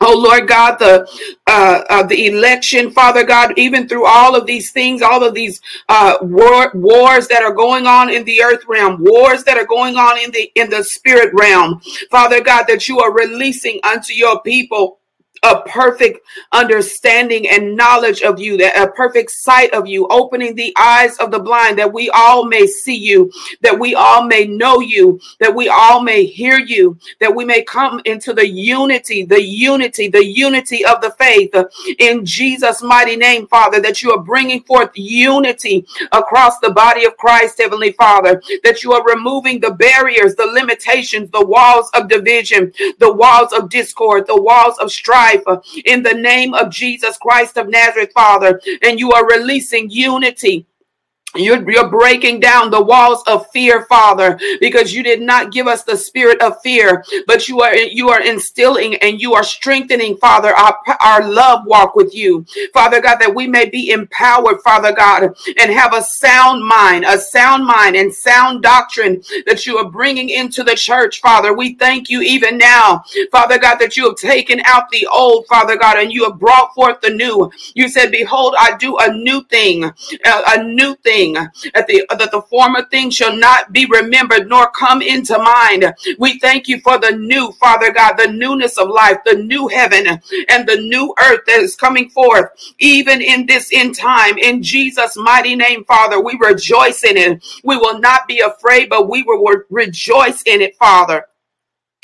Oh 0.00 0.18
Lord 0.18 0.48
God, 0.48 0.78
the 0.80 1.08
uh, 1.46 1.82
uh, 1.88 2.02
the 2.02 2.26
election, 2.26 2.90
Father 2.90 3.24
God, 3.24 3.54
even 3.56 3.88
through 3.88 4.06
all 4.06 4.34
of 4.34 4.46
these 4.46 4.72
things, 4.72 5.00
all 5.00 5.22
of 5.22 5.34
these 5.34 5.60
uh, 5.88 6.16
war, 6.22 6.72
wars 6.74 7.28
that 7.28 7.44
are 7.44 7.54
going 7.54 7.86
on 7.86 8.10
in 8.10 8.24
the 8.24 8.42
earth 8.42 8.64
realm, 8.66 8.98
wars 9.00 9.44
that 9.44 9.56
are 9.56 9.66
going 9.66 9.96
on 9.96 10.18
in 10.18 10.32
the 10.32 10.50
in 10.56 10.68
the 10.68 10.82
spirit 10.82 11.32
realm, 11.32 11.80
Father 12.10 12.42
God, 12.42 12.64
that 12.66 12.88
you 12.88 12.98
are 12.98 13.14
releasing 13.14 13.78
unto 13.84 14.12
your 14.12 14.42
people 14.42 14.98
a 15.44 15.62
perfect 15.62 16.26
understanding 16.52 17.48
and 17.48 17.76
knowledge 17.76 18.22
of 18.22 18.40
you, 18.40 18.56
that 18.56 18.76
a 18.76 18.90
perfect 18.92 19.30
sight 19.30 19.72
of 19.74 19.86
you, 19.86 20.06
opening 20.08 20.54
the 20.54 20.74
eyes 20.78 21.16
of 21.18 21.30
the 21.30 21.38
blind, 21.38 21.78
that 21.78 21.92
we 21.92 22.10
all 22.10 22.46
may 22.46 22.66
see 22.66 22.96
you, 22.96 23.30
that 23.60 23.78
we 23.78 23.94
all 23.94 24.24
may 24.26 24.46
know 24.46 24.80
you, 24.80 25.20
that 25.40 25.54
we 25.54 25.68
all 25.68 26.02
may 26.02 26.24
hear 26.24 26.58
you, 26.58 26.98
that 27.20 27.34
we 27.34 27.44
may 27.44 27.62
come 27.62 28.00
into 28.06 28.32
the 28.32 28.48
unity, 28.48 29.24
the 29.24 29.42
unity, 29.42 30.08
the 30.08 30.24
unity 30.24 30.84
of 30.84 31.00
the 31.02 31.10
faith. 31.18 31.54
In 31.98 32.24
Jesus' 32.24 32.82
mighty 32.82 33.16
name, 33.16 33.46
Father, 33.46 33.80
that 33.80 34.02
you 34.02 34.12
are 34.12 34.22
bringing 34.22 34.62
forth 34.62 34.90
unity 34.94 35.86
across 36.12 36.58
the 36.60 36.70
body 36.70 37.04
of 37.04 37.16
Christ, 37.16 37.58
Heavenly 37.60 37.92
Father, 37.92 38.42
that 38.62 38.82
you 38.82 38.92
are 38.92 39.04
removing 39.04 39.60
the 39.60 39.72
barriers, 39.72 40.34
the 40.34 40.46
limitations, 40.46 41.30
the 41.30 41.44
walls 41.44 41.90
of 41.94 42.08
division, 42.08 42.72
the 42.98 43.12
walls 43.12 43.52
of 43.52 43.68
discord, 43.68 44.26
the 44.26 44.40
walls 44.40 44.78
of 44.78 44.90
strife 44.90 45.33
life 45.34 45.42
uh, 45.46 45.60
in 45.84 46.02
the 46.02 46.14
name 46.14 46.54
of 46.54 46.70
Jesus 46.70 47.16
Christ 47.16 47.56
of 47.56 47.68
Nazareth, 47.68 48.12
Father. 48.14 48.60
And 48.82 48.98
you 48.98 49.12
are 49.12 49.26
releasing 49.26 49.90
unity 49.90 50.66
you're, 51.36 51.68
you're 51.70 51.88
breaking 51.88 52.40
down 52.40 52.70
the 52.70 52.82
walls 52.82 53.22
of 53.26 53.50
fear, 53.50 53.84
Father, 53.86 54.38
because 54.60 54.92
you 54.94 55.02
did 55.02 55.20
not 55.22 55.52
give 55.52 55.66
us 55.66 55.84
the 55.84 55.96
spirit 55.96 56.40
of 56.42 56.60
fear, 56.62 57.04
but 57.26 57.48
you 57.48 57.60
are 57.62 57.74
you 57.74 58.10
are 58.10 58.22
instilling 58.22 58.96
and 58.96 59.20
you 59.20 59.34
are 59.34 59.44
strengthening, 59.44 60.16
Father, 60.18 60.54
our, 60.56 60.76
our 61.00 61.28
love 61.28 61.66
walk 61.66 61.94
with 61.96 62.14
you, 62.14 62.44
Father 62.72 63.00
God, 63.00 63.16
that 63.18 63.34
we 63.34 63.46
may 63.46 63.68
be 63.68 63.90
empowered, 63.90 64.60
Father 64.62 64.92
God, 64.92 65.24
and 65.58 65.72
have 65.72 65.94
a 65.94 66.02
sound 66.02 66.64
mind, 66.64 67.04
a 67.06 67.18
sound 67.18 67.66
mind 67.66 67.96
and 67.96 68.14
sound 68.14 68.62
doctrine 68.62 69.22
that 69.46 69.66
you 69.66 69.78
are 69.78 69.90
bringing 69.90 70.28
into 70.30 70.62
the 70.62 70.74
church, 70.74 71.20
Father. 71.20 71.54
We 71.54 71.74
thank 71.74 72.10
you 72.10 72.20
even 72.22 72.58
now, 72.58 73.04
Father 73.30 73.58
God, 73.58 73.76
that 73.76 73.96
you 73.96 74.08
have 74.08 74.16
taken 74.16 74.60
out 74.66 74.90
the 74.90 75.06
old, 75.12 75.46
Father 75.48 75.76
God, 75.76 75.98
and 75.98 76.12
you 76.12 76.24
have 76.24 76.38
brought 76.38 76.74
forth 76.74 77.00
the 77.00 77.10
new. 77.10 77.50
You 77.74 77.88
said, 77.88 78.10
"Behold, 78.10 78.54
I 78.58 78.76
do 78.76 78.96
a 78.98 79.12
new 79.12 79.42
thing, 79.44 79.84
a, 79.84 79.92
a 80.24 80.62
new 80.64 80.94
thing." 80.96 81.23
Thing, 81.24 81.34
that 81.74 81.86
the, 81.86 82.06
that 82.10 82.30
the 82.30 82.42
former 82.42 82.84
thing 82.86 83.10
shall 83.10 83.36
not 83.36 83.72
be 83.72 83.86
remembered 83.86 84.48
nor 84.48 84.70
come 84.70 85.02
into 85.02 85.38
mind. 85.38 85.94
We 86.18 86.38
thank 86.38 86.68
you 86.68 86.80
for 86.80 86.98
the 86.98 87.12
new, 87.12 87.52
Father 87.52 87.92
God, 87.92 88.14
the 88.16 88.28
newness 88.28 88.78
of 88.78 88.88
life, 88.88 89.18
the 89.24 89.36
new 89.36 89.68
heaven 89.68 90.06
and 90.48 90.68
the 90.68 90.76
new 90.76 91.14
earth 91.22 91.40
that 91.46 91.60
is 91.60 91.76
coming 91.76 92.10
forth, 92.10 92.50
even 92.78 93.20
in 93.20 93.46
this 93.46 93.70
end 93.72 93.96
time. 93.96 94.38
In 94.38 94.62
Jesus' 94.62 95.16
mighty 95.16 95.56
name, 95.56 95.84
Father, 95.84 96.20
we 96.20 96.38
rejoice 96.40 97.04
in 97.04 97.16
it. 97.16 97.44
We 97.64 97.76
will 97.76 97.98
not 98.00 98.26
be 98.28 98.40
afraid, 98.40 98.88
but 98.88 99.08
we 99.08 99.22
will 99.22 99.42
rejoice 99.70 100.42
in 100.42 100.60
it, 100.60 100.76
Father. 100.76 101.26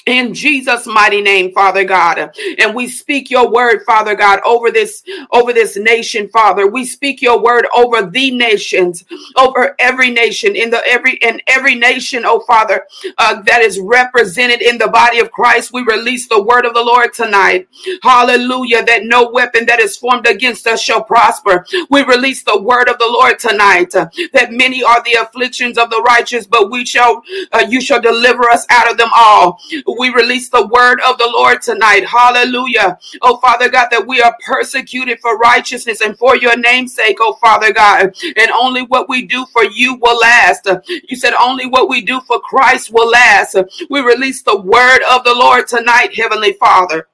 In 0.07 0.35
Jesus 0.35 0.87
mighty 0.87 1.21
name 1.21 1.52
Father 1.52 1.85
God. 1.85 2.33
And 2.59 2.75
we 2.75 2.88
speak 2.88 3.30
your 3.30 3.50
word 3.50 3.83
Father 3.87 4.14
God 4.14 4.40
over 4.47 4.71
this 4.71 5.02
over 5.33 5.52
this 5.52 5.76
nation 5.76 6.28
Father. 6.28 6.66
We 6.66 6.85
speak 6.85 7.23
your 7.23 7.42
word 7.42 7.66
over 7.76 8.02
the 8.02 8.30
nations 8.30 9.04
over 9.37 9.75
every 9.78 10.11
nation 10.11 10.57
in 10.57 10.71
the 10.71 10.83
every 10.87 11.14
in 11.14 11.40
every 11.47 11.75
nation 11.75 12.25
oh 12.25 12.40
Father 12.40 12.85
uh, 13.19 13.42
that 13.42 13.62
is 13.62 13.78
represented 13.78 14.62
in 14.62 14.78
the 14.78 14.88
body 14.88 15.19
of 15.21 15.30
Christ. 15.33 15.73
We 15.73 15.83
release 15.83 16.28
the 16.28 16.42
word 16.42 16.66
of 16.66 16.75
the 16.75 16.83
Lord 16.83 17.12
tonight. 17.12 17.69
Hallelujah. 18.02 18.85
That 18.85 19.04
no 19.04 19.30
weapon 19.30 19.66
that 19.66 19.80
is 19.80 19.97
formed 19.97 20.26
against 20.26 20.66
us 20.66 20.83
shall 20.83 21.04
prosper. 21.04 21.66
We 21.90 22.02
release 22.04 22.42
the 22.42 22.61
word 22.61 22.88
of 22.88 22.99
the 22.99 23.09
Lord 23.09 23.38
tonight 23.38 23.95
uh, 23.95 24.09
that 24.33 24.52
many 24.52 24.83
are 24.83 25.02
the 25.04 25.14
afflictions 25.14 25.78
of 25.78 25.90
the 25.90 26.02
righteous 26.07 26.47
but 26.47 26.71
we 26.71 26.85
shall 26.85 27.23
uh, 27.52 27.64
you 27.69 27.80
shall 27.80 28.00
deliver 28.00 28.49
us 28.50 28.66
out 28.71 28.90
of 28.90 28.97
them 28.99 29.11
all 29.14 29.61
we 29.99 30.11
release 30.11 30.49
the 30.49 30.66
word 30.66 31.00
of 31.00 31.18
the 31.18 31.30
Lord 31.32 31.62
tonight. 31.62 32.04
Hallelujah. 32.06 32.99
Oh, 33.23 33.38
Father 33.38 33.68
God, 33.68 33.88
that 33.90 34.06
we 34.06 34.20
are 34.20 34.37
persecuted 34.47 35.18
for 35.20 35.38
righteousness 35.38 36.00
and 36.00 36.16
for 36.18 36.37
your 36.37 36.56
name's 36.56 36.94
sake, 36.94 37.18
oh, 37.20 37.35
Father 37.40 37.73
God. 37.73 38.14
And 38.37 38.50
only 38.52 38.82
what 38.82 39.09
we 39.09 39.26
do 39.26 39.47
for 39.52 39.64
you 39.64 39.99
will 40.00 40.18
last. 40.18 40.68
You 41.09 41.16
said 41.16 41.35
only 41.40 41.66
what 41.66 41.88
we 41.88 42.02
do 42.02 42.20
for 42.23 42.40
Christ 42.40 42.92
will 42.92 43.09
last. 43.09 43.56
We 43.88 44.00
release 44.00 44.42
the 44.42 44.61
word 44.61 45.00
of 45.11 45.25
the 45.25 45.35
Lord 45.35 45.66
tonight, 45.68 46.14
Heavenly 46.14 46.52
Father. 46.54 47.09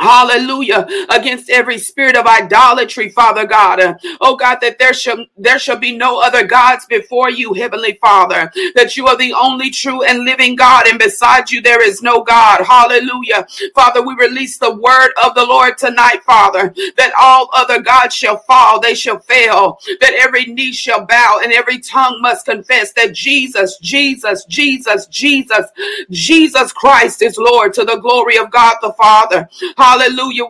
Hallelujah. 0.00 0.88
Against 1.10 1.50
every 1.50 1.78
spirit 1.78 2.16
of 2.16 2.26
idolatry, 2.26 3.10
Father 3.10 3.46
God. 3.46 3.80
Oh 4.20 4.36
God, 4.36 4.58
that 4.62 4.78
there 4.78 4.94
shall 4.94 5.26
there 5.38 5.60
shall 5.60 5.78
be 5.78 5.96
no 5.96 6.20
other 6.22 6.46
gods 6.46 6.86
before 6.86 7.30
you, 7.30 7.54
Heavenly 7.54 7.98
Father. 8.02 8.52
That 8.76 8.96
you 8.96 9.08
are 9.08 9.18
the 9.18 9.34
only 9.34 9.70
true 9.70 10.04
and 10.04 10.24
living 10.24 10.56
God, 10.56 10.88
and 10.88 10.98
beside 10.98 11.50
you 11.50 11.62
there 11.62 11.86
is 11.86 12.02
no 12.02 12.22
God. 12.24 12.62
Hallelujah. 12.64 13.46
Father, 13.74 14.02
we 14.02 14.14
release 14.14 14.58
the 14.58 14.74
word 14.76 15.12
of 15.24 15.34
the 15.36 15.46
Lord 15.46 15.78
tonight, 15.78 16.22
Father, 16.26 16.74
that 16.98 17.12
all 17.20 17.50
other 17.54 17.80
gods 17.80 18.14
shall 18.16 18.38
fall, 18.38 18.80
they 18.80 18.94
shall 18.94 19.20
fail, 19.20 19.78
that 20.00 20.14
every 20.20 20.46
knee 20.46 20.72
shall 20.72 21.06
bow 21.06 21.40
and 21.42 21.52
every 21.52 21.78
tongue 21.80 22.20
must 22.22 22.46
confess 22.46 22.92
that 22.94 23.14
Jesus, 23.14 23.78
Jesus, 23.78 24.44
Jesus, 24.46 25.06
Jesus, 25.06 25.66
Jesus 26.10 26.72
Christ 26.72 27.22
is 27.22 27.38
Lord 27.38 27.74
to 27.74 27.84
the 27.84 27.98
glory 27.98 28.38
of 28.38 28.50
God 28.50 28.76
the 28.82 28.92
Father. 28.94 29.48
Hallelujah. 29.76 29.89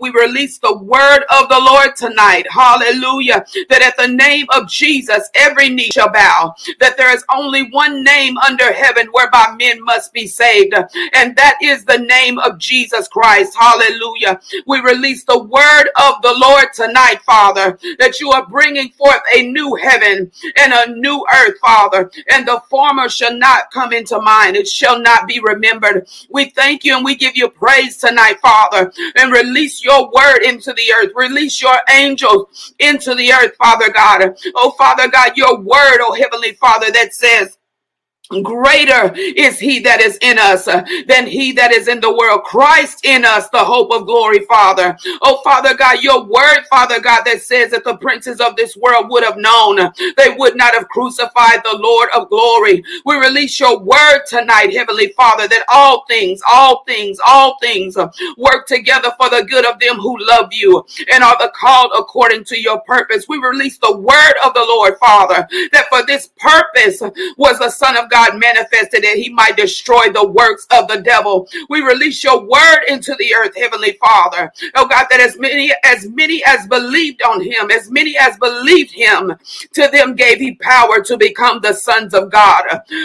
We 0.01 0.11
release 0.11 0.59
the 0.59 0.77
word 0.77 1.25
of 1.31 1.49
the 1.49 1.61
Lord 1.61 1.97
tonight. 1.97 2.47
Hallelujah. 2.51 3.45
That 3.69 3.83
at 3.83 3.97
the 3.97 4.09
name 4.09 4.47
of 4.55 4.69
Jesus, 4.69 5.31
every 5.35 5.69
knee 5.69 5.91
shall 5.93 6.11
bow. 6.11 6.55
That 6.81 6.97
there 6.97 7.15
is 7.15 7.25
only 7.35 7.71
one 7.71 8.05
name 8.05 8.37
under 8.39 8.73
heaven 8.73 9.09
whereby 9.13 9.55
men 9.59 9.83
must 9.85 10.13
be 10.13 10.27
saved. 10.27 10.75
And 11.15 11.37
that 11.37 11.59
is 11.63 11.85
the 11.85 11.99
name 11.99 12.39
of 12.39 12.59
Jesus 12.59 13.09
Christ. 13.09 13.57
Hallelujah. 13.59 14.41
We 14.67 14.81
release 14.81 15.25
the 15.25 15.43
word 15.43 15.89
of 15.97 16.23
the 16.23 16.35
Lord 16.37 16.67
tonight, 16.75 17.21
Father, 17.25 17.79
that 17.99 18.21
you 18.21 18.31
are 18.31 18.47
bringing 18.47 18.91
forth 18.91 19.21
a 19.35 19.43
new 19.43 19.75
heaven 19.77 20.31
and 20.57 20.73
a 20.73 20.93
new 20.93 21.25
earth, 21.33 21.59
Father. 21.61 22.11
And 22.33 22.47
the 22.47 22.63
former 22.71 23.09
shall 23.09 23.37
not 23.37 23.71
come 23.71 23.93
into 23.93 24.21
mind. 24.21 24.57
It 24.57 24.69
shall 24.69 25.01
not 25.01 25.27
be 25.27 25.41
remembered. 25.41 26.09
We 26.31 26.51
thank 26.51 26.85
you 26.85 26.97
and 26.97 27.05
we 27.05 27.15
give 27.17 27.37
you 27.37 27.49
praise 27.49 27.97
tonight, 27.97 28.39
Father. 28.41 28.93
And 29.17 29.30
release 29.31 29.85
your 29.85 30.11
word 30.11 30.43
into 30.45 30.73
the 30.73 30.93
earth. 30.95 31.13
Release 31.15 31.63
your 31.63 31.79
angels 31.91 32.75
into 32.79 33.15
the 33.15 33.33
earth, 33.33 33.55
Father 33.57 33.91
God. 33.93 34.35
Oh, 34.57 34.73
Father 34.73 35.09
God, 35.09 35.37
your 35.37 35.59
word, 35.61 35.99
oh 36.01 36.15
Heavenly 36.15 36.55
Father, 36.55 36.91
that 36.93 37.15
says, 37.15 37.59
Greater 38.43 39.13
is 39.17 39.59
he 39.59 39.81
that 39.81 40.01
is 40.01 40.17
in 40.23 40.39
us 40.39 40.69
uh, 40.69 40.85
than 41.09 41.27
he 41.27 41.53
that 41.53 41.73
is 41.73 41.89
in 41.89 42.01
the 42.01 42.15
world. 42.15 42.45
Christ 42.45 43.05
in 43.05 43.25
us, 43.25 43.49
the 43.51 43.59
hope 43.59 43.91
of 43.93 44.07
glory, 44.07 44.41
Father. 44.47 44.97
Oh, 45.23 45.41
Father 45.43 45.75
God, 45.75 46.03
your 46.03 46.25
word, 46.25 46.61
Father 46.71 47.01
God, 47.01 47.25
that 47.25 47.43
says 47.43 47.73
that 47.73 47.83
the 47.85 47.97
princes 47.97 48.41
of 48.41 48.55
this 48.55 48.77
world 48.77 49.11
would 49.11 49.25
have 49.25 49.37
known 49.37 49.79
they 50.17 50.35
would 50.39 50.57
not 50.57 50.75
have 50.75 50.89
crucified 50.89 51.61
the 51.65 51.77
Lord 51.81 52.09
of 52.15 52.29
glory. 52.29 52.85
We 53.05 53.17
release 53.17 53.59
your 53.59 53.81
word 53.81 54.21
tonight, 54.29 54.73
Heavenly 54.75 55.09
Father, 55.17 55.49
that 55.49 55.65
all 55.73 56.05
things, 56.09 56.41
all 56.49 56.85
things, 56.87 57.19
all 57.27 57.59
things 57.61 57.97
uh, 57.97 58.11
work 58.39 58.67
together 58.67 59.13
for 59.19 59.29
the 59.31 59.45
good 59.49 59.67
of 59.67 59.81
them 59.81 59.97
who 59.97 60.17
love 60.21 60.51
you 60.53 60.85
and 61.13 61.25
are 61.25 61.37
the 61.39 61.53
called 61.59 61.93
according 61.99 62.45
to 62.45 62.61
your 62.61 62.81
purpose. 62.83 63.27
We 63.29 63.39
release 63.39 63.79
the 63.79 63.97
word 63.97 64.35
of 64.45 64.55
the 64.55 64.65
Lord, 64.69 64.99
Father, 65.01 65.49
that 65.73 65.87
for 65.91 66.05
this 66.07 66.31
purpose 66.39 67.03
was 67.37 67.59
the 67.59 67.71
Son 67.71 67.97
of 67.97 68.11
God 68.11 68.20
God 68.21 68.39
manifested 68.39 69.03
that 69.05 69.17
he 69.17 69.31
might 69.31 69.57
destroy 69.57 70.11
the 70.11 70.27
works 70.29 70.67
of 70.73 70.89
the 70.89 71.01
devil. 71.01 71.49
We 71.71 71.81
release 71.81 72.23
your 72.23 72.43
word 72.47 72.81
into 72.89 73.15
the 73.19 73.35
earth, 73.35 73.57
Heavenly 73.57 73.93
Father. 73.93 74.53
Oh 74.75 74.87
God, 74.87 75.07
that 75.11 75.21
as 75.21 75.39
many 75.39 75.73
as 75.85 76.09
many 76.09 76.43
as 76.47 76.67
believed 76.67 77.23
on 77.23 77.41
him, 77.43 77.71
as 77.71 77.91
many 77.91 78.17
as 78.19 78.37
believed 78.39 78.93
him, 78.93 79.33
to 79.73 79.89
them 79.93 80.15
gave 80.15 80.39
he 80.39 80.55
power 80.57 81.03
to 81.03 81.17
become 81.17 81.61
the 81.63 81.73
sons 81.73 82.15
of 82.15 82.31
God. 82.31 82.65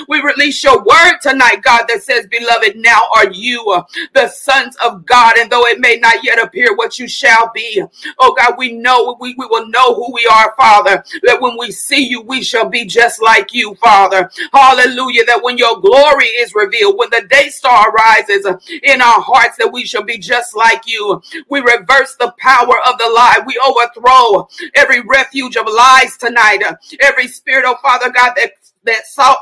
We 0.10 0.22
release 0.22 0.63
your 0.63 0.79
word 0.79 1.19
tonight, 1.22 1.62
God, 1.63 1.86
that 1.88 2.03
says, 2.03 2.27
Beloved, 2.27 2.75
now 2.75 3.01
are 3.15 3.31
you 3.31 3.84
the 4.13 4.27
sons 4.27 4.75
of 4.84 5.05
God, 5.05 5.38
and 5.38 5.50
though 5.51 5.65
it 5.67 5.79
may 5.79 5.98
not 5.98 6.24
yet 6.24 6.43
appear 6.43 6.75
what 6.75 7.00
you 7.00 7.07
shall 7.07 7.51
be, 7.53 7.81
oh 8.19 8.36
God, 8.38 8.55
we 8.57 8.74
know 8.74 9.17
we, 9.19 9.36
we 9.38 9.45
will 9.48 9.67
know 9.67 9.95
who 9.95 10.13
we 10.13 10.27
are, 10.31 10.53
Father, 10.57 11.03
that 11.24 11.41
when 11.41 11.57
we 11.57 11.72
see 11.72 12.07
you, 12.07 12.22
we 12.22 12.43
shall 12.43 12.69
be 12.69 12.86
just 12.86 13.22
like 13.22 13.53
you, 13.53 13.75
Father. 13.75 14.29
Hallelujah 14.53 15.05
hallelujah, 15.06 15.26
that 15.26 15.44
when 15.44 15.58
your 15.58 15.80
glory 15.80 16.26
is 16.26 16.54
revealed, 16.56 16.98
when 16.98 17.10
the 17.12 17.28
day 17.30 17.50
star 17.50 17.92
rises 17.92 18.46
uh, 18.46 18.58
in 18.84 19.02
our 19.02 19.22
hearts, 19.22 19.58
that 19.58 19.72
we 19.72 19.86
shall 19.86 20.04
be 20.04 20.18
just 20.18 20.56
like 20.56 20.84
you. 20.86 21.22
We 21.50 21.60
reverse 21.62 22.16
the 22.20 22.34
power 22.38 22.78
of 22.88 22.98
the 22.98 23.10
lie. 23.14 23.40
We 23.46 23.60
overthrow 23.66 24.48
every 24.76 25.02
refuge 25.02 25.56
of 25.56 25.68
lies 25.68 26.18
tonight. 26.18 26.64
Uh, 26.66 26.76
every 27.02 27.28
spirit, 27.28 27.66
oh 27.68 27.78
Father 27.82 28.12
God, 28.12 28.34
that 28.38 28.52
that 28.84 29.08
sought 29.08 29.38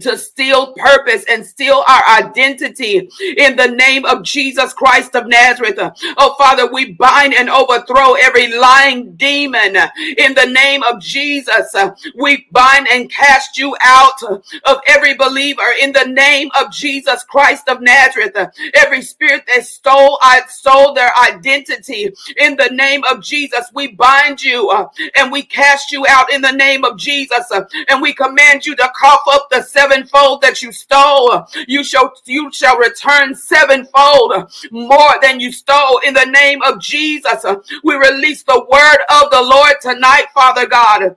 to 0.00 0.16
steal 0.16 0.72
purpose 0.74 1.24
and 1.28 1.44
steal 1.44 1.84
our 1.88 2.02
identity 2.18 3.10
in 3.36 3.56
the 3.56 3.68
name 3.68 4.04
of 4.04 4.22
Jesus 4.22 4.72
Christ 4.72 5.14
of 5.14 5.26
Nazareth. 5.26 5.78
Oh, 6.18 6.34
Father, 6.38 6.70
we 6.72 6.92
bind 6.92 7.34
and 7.34 7.50
overthrow 7.50 8.14
every 8.14 8.52
lying 8.56 9.14
demon 9.16 9.76
in 10.18 10.34
the 10.34 10.50
name 10.52 10.82
of 10.82 11.00
Jesus. 11.00 11.74
We 12.16 12.46
bind 12.50 12.88
and 12.92 13.10
cast 13.10 13.58
you 13.58 13.76
out 13.82 14.22
of 14.22 14.80
every 14.86 15.14
believer 15.14 15.62
in 15.80 15.92
the 15.92 16.06
name 16.06 16.50
of 16.58 16.72
Jesus 16.72 17.24
Christ 17.24 17.68
of 17.68 17.80
Nazareth. 17.80 18.36
Every 18.74 19.02
spirit 19.02 19.44
that 19.46 19.66
stole, 19.66 20.18
stole 20.48 20.94
their 20.94 21.10
identity 21.18 22.12
in 22.38 22.56
the 22.56 22.70
name 22.72 23.02
of 23.10 23.22
Jesus. 23.22 23.70
We 23.74 23.88
bind 23.88 24.42
you 24.42 24.70
uh, 24.70 24.88
and 25.16 25.30
we 25.32 25.42
cast 25.42 25.92
you 25.92 26.04
out 26.08 26.32
in 26.32 26.40
the 26.40 26.52
name 26.52 26.84
of 26.84 26.96
Jesus 26.96 27.50
uh, 27.50 27.64
and 27.88 28.00
we 28.00 28.12
command 28.12 28.66
you 28.66 28.76
to 28.76 28.90
cough 28.98 29.22
up 29.28 29.48
the 29.50 29.62
sevenfold 29.82 30.42
that 30.42 30.62
you 30.62 30.72
stole. 30.72 31.44
You 31.66 31.82
shall 31.82 32.12
you 32.24 32.50
shall 32.52 32.78
return 32.78 33.34
sevenfold 33.34 34.52
more 34.70 35.14
than 35.20 35.40
you 35.40 35.52
stole 35.52 35.98
in 36.06 36.14
the 36.14 36.26
name 36.26 36.62
of 36.62 36.80
Jesus. 36.80 37.44
We 37.82 37.94
release 37.96 38.42
the 38.42 38.64
word 38.70 39.22
of 39.22 39.30
the 39.30 39.42
Lord 39.42 39.74
tonight, 39.80 40.26
Father 40.34 40.66
God 40.66 41.16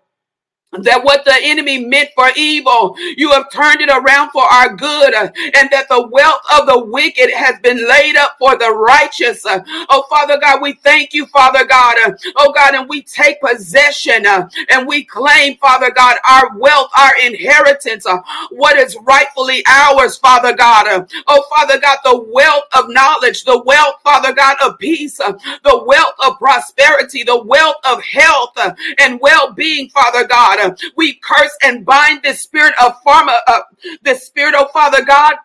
that 0.84 1.04
what 1.04 1.26
the 1.26 1.36
enemy 1.42 1.86
meant 1.86 2.10
for 2.16 2.30
evil, 2.36 2.96
you 3.18 3.32
have 3.32 3.52
turned 3.52 3.82
it 3.82 3.90
around 3.90 4.32
for 4.32 4.44
our 4.44 4.76
good, 4.76 5.14
uh, 5.14 5.30
and 5.56 5.70
that 5.72 5.88
the 5.90 6.08
wealth 6.12 6.42
of 6.60 6.68
the 6.68 6.86
wicked 6.86 7.32
has 7.34 7.60
been 7.62 7.88
laid 7.88 8.16
up 8.16 8.36
for 8.40 8.58
the 8.58 8.72
righteous. 8.72 9.46
Uh, 9.46 9.62
oh, 9.90 10.06
Father 10.10 10.40
God, 10.40 10.62
we 10.62 10.74
thank 10.74 11.14
you, 11.14 11.26
Father 11.28 11.66
God. 11.66 11.98
Uh, 12.06 12.12
oh, 12.38 12.54
God, 12.54 12.76
and 12.76 12.90
we 12.90 13.02
take 13.04 13.42
possession 13.42 14.26
and 14.70 14.88
we 14.88 15.04
claim, 15.06 15.58
Father 15.58 15.92
God, 15.92 16.18
our 16.30 16.58
wealth, 16.58 16.90
our 16.98 17.14
inheritance, 17.24 18.06
what 18.52 18.78
is 18.78 18.98
rightfully 19.04 19.64
ours, 19.68 20.18
Father 20.18 20.56
God. 20.56 21.08
Oh, 21.28 21.46
Father 21.56 21.80
God, 21.80 21.98
the 22.04 22.26
wealth 22.32 22.66
of 22.78 22.86
knowledge, 22.90 23.44
the 23.44 23.62
wealth, 23.66 23.96
Father 24.04 24.34
God, 24.34 24.58
of 24.64 24.78
peace, 24.80 25.18
the 25.18 25.84
wealth 25.86 26.16
of 26.26 26.38
prosperity, 26.40 27.24
the 27.24 27.42
wealth 27.44 27.78
of 27.90 28.02
health 28.04 28.54
and 29.00 29.20
well 29.22 29.52
being, 29.54 29.90
Father 29.90 30.26
God. 30.28 30.65
We 30.96 31.20
curse 31.24 31.58
and 31.64 31.86
bind 31.86 32.24
this 32.24 32.42
spirit 32.42 32.74
of 32.84 32.94
pharma, 33.06 33.40
uh, 33.48 33.62
this 34.04 34.26
spirit, 34.26 34.56
oh 34.58 34.70
Father 34.74 35.04
God, 35.06 35.36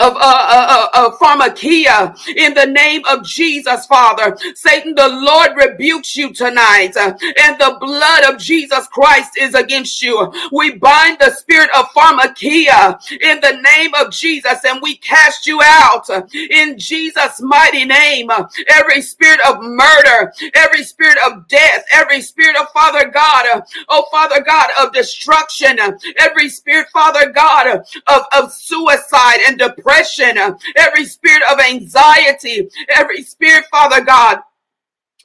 of 0.00 0.14
uh, 0.14 0.18
uh, 0.20 0.68
uh, 0.70 0.88
uh, 0.94 1.16
pharmakeia 1.18 2.16
in 2.36 2.54
the 2.54 2.66
name 2.66 3.02
of 3.08 3.24
Jesus, 3.24 3.86
Father. 3.86 4.36
Satan, 4.54 4.94
the 4.94 5.08
Lord 5.08 5.50
rebukes 5.56 6.16
you 6.16 6.32
tonight, 6.32 6.92
uh, 6.96 7.14
and 7.42 7.58
the 7.58 7.76
blood 7.80 8.24
of 8.32 8.38
Jesus 8.40 8.86
Christ 8.88 9.32
is 9.40 9.54
against 9.54 10.02
you. 10.02 10.32
We 10.52 10.76
bind 10.76 11.18
the 11.20 11.30
spirit 11.32 11.70
of 11.76 11.86
pharmakeia 11.96 12.98
in 13.20 13.40
the 13.40 13.60
name 13.62 13.92
of 14.00 14.12
Jesus, 14.12 14.64
and 14.66 14.80
we 14.82 14.96
cast 14.96 15.46
you 15.46 15.60
out 15.62 16.08
uh, 16.10 16.22
in 16.50 16.78
Jesus' 16.78 17.40
mighty 17.40 17.84
name. 17.84 18.30
Every 18.68 19.02
spirit 19.02 19.40
of 19.48 19.62
murder, 19.62 20.32
every 20.54 20.84
spirit 20.84 21.18
of 21.26 21.48
death, 21.48 21.84
every 21.92 22.20
spirit 22.22 22.56
of 22.56 22.68
Father 22.72 23.08
God, 23.10 23.62
oh 23.88 24.04
Father 24.10 24.42
God, 24.42 24.70
of 24.80 24.92
destruction, 24.92 25.78
every 26.18 26.48
spirit, 26.48 26.88
Father 26.92 27.30
God, 27.30 27.68
of, 28.08 28.22
of 28.36 28.52
suicide 28.52 29.38
and 29.48 29.58
depression 29.58 29.83
depression, 29.84 30.56
every 30.76 31.04
spirit 31.04 31.42
of 31.50 31.60
anxiety, 31.60 32.68
every 32.96 33.22
spirit, 33.22 33.64
Father 33.70 34.02
God, 34.02 34.40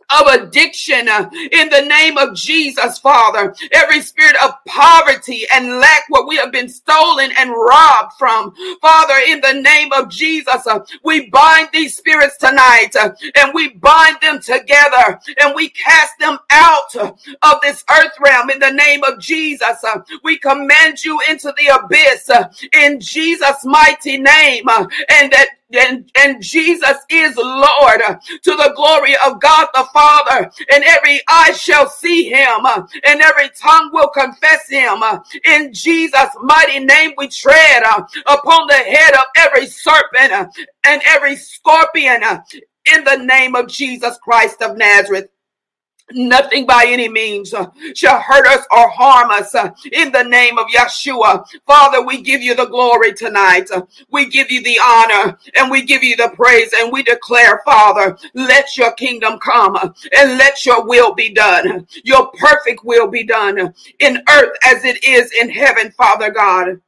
of 0.10 0.28
addiction 0.28 1.08
uh, 1.08 1.30
in 1.52 1.70
the 1.70 1.82
name 1.82 2.18
of 2.18 2.36
Jesus, 2.36 2.98
Father. 3.00 3.56
Every 3.72 4.02
spirit 4.02 4.36
of 4.44 4.54
poverty 4.68 5.46
and 5.54 5.80
lack 5.80 6.04
what 6.10 6.28
we 6.28 6.38
have 6.38 6.52
been 6.52 6.70
stolen 6.70 7.32
and 7.38 7.52
robbed 7.52 8.14
from, 8.18 8.54
Father, 8.82 9.16
in 9.28 9.42
the 9.42 9.54
name 9.54 9.92
of 9.94 10.10
Jesus, 10.10 10.66
uh, 10.68 10.80
we 11.04 11.30
bind 11.30 11.70
these 11.72 11.96
spirits 11.96 12.38
tonight 12.38 12.92
uh, 13.00 13.12
and 13.36 13.54
we 13.54 13.70
bind 13.70 14.18
them 14.22 14.40
together 14.42 15.20
and 15.42 15.56
we 15.56 15.70
cast 15.70 16.18
them 16.20 16.38
out 16.52 16.96
of 16.96 17.62
this 17.62 17.84
earth 17.92 18.14
realm 18.20 18.50
in 18.50 18.60
the 18.60 18.72
name 18.72 19.04
of 19.04 19.20
Jesus. 19.20 19.84
We 20.24 20.38
command 20.38 21.04
you 21.04 21.20
into 21.30 21.54
the 21.58 21.80
abyss 21.84 22.30
in 22.74 23.00
Jesus' 23.00 23.64
mighty 23.64 24.18
name 24.18 24.68
and 24.70 25.32
that 25.32 25.50
and, 25.74 26.10
and 26.18 26.42
Jesus 26.42 26.98
is 27.10 27.36
Lord 27.38 28.02
to 28.44 28.52
the 28.52 28.74
glory 28.76 29.16
of 29.26 29.40
God 29.40 29.68
the 29.74 29.88
Father, 29.94 30.52
and 30.72 30.84
every 30.84 31.20
eye 31.28 31.52
shall 31.54 31.90
see 31.90 32.30
him, 32.30 32.66
and 33.06 33.22
every 33.22 33.50
tongue 33.60 33.92
will 33.94 34.10
confess 34.10 34.68
him. 34.70 35.04
In 35.46 35.74
Jesus' 35.74 36.30
mighty 36.42 36.80
name, 36.80 37.12
we 37.18 37.28
tread 37.28 37.84
upon 38.26 38.68
the 38.68 38.76
head 38.76 39.14
of 39.14 39.26
every 39.38 39.68
serpent 39.68 40.52
and 40.86 41.02
every 41.06 41.36
scorpion 41.36 42.22
in 42.94 43.04
the 43.04 43.18
name 43.18 43.56
of 43.56 43.68
Jesus 43.68 44.18
Christ 44.18 44.62
of 44.62 44.78
Nazareth. 44.78 45.30
Nothing 46.12 46.66
by 46.66 46.86
any 46.88 47.08
means 47.08 47.54
uh, 47.54 47.68
shall 47.94 48.20
hurt 48.20 48.48
us 48.48 48.66
or 48.72 48.90
harm 48.90 49.32
us 49.32 49.54
uh, 49.54 49.70
in 49.92 50.12
the 50.12 50.24
name 50.24 50.58
of 50.58 50.66
Yeshua. 50.68 51.46
Father, 51.68 52.06
we 52.06 52.22
give 52.22 52.42
you 52.42 52.56
the 52.56 52.66
glory 52.66 53.14
tonight. 53.14 53.70
Uh, 53.72 53.84
we 54.12 54.28
give 54.28 54.50
you 54.50 54.64
the 54.64 54.80
honor 54.84 55.38
and 55.56 55.70
we 55.70 55.84
give 55.84 56.04
you 56.04 56.16
the 56.16 56.32
praise 56.36 56.72
and 56.78 56.92
we 56.92 57.04
declare, 57.04 57.62
Father, 57.66 58.18
let 58.34 58.76
your 58.78 58.92
kingdom 58.94 59.40
come 59.40 59.76
and 59.78 60.38
let 60.38 60.66
your 60.66 60.88
will 60.88 61.14
be 61.14 61.34
done. 61.34 61.88
Your 62.04 62.32
perfect 62.32 62.84
will 62.84 63.08
be 63.08 63.24
done 63.24 63.74
in 64.00 64.24
earth 64.30 64.58
as 64.66 64.86
it 64.86 65.04
is 65.04 65.32
in 65.40 65.50
heaven, 65.50 65.92
Father 65.92 66.32
God. 66.32 66.80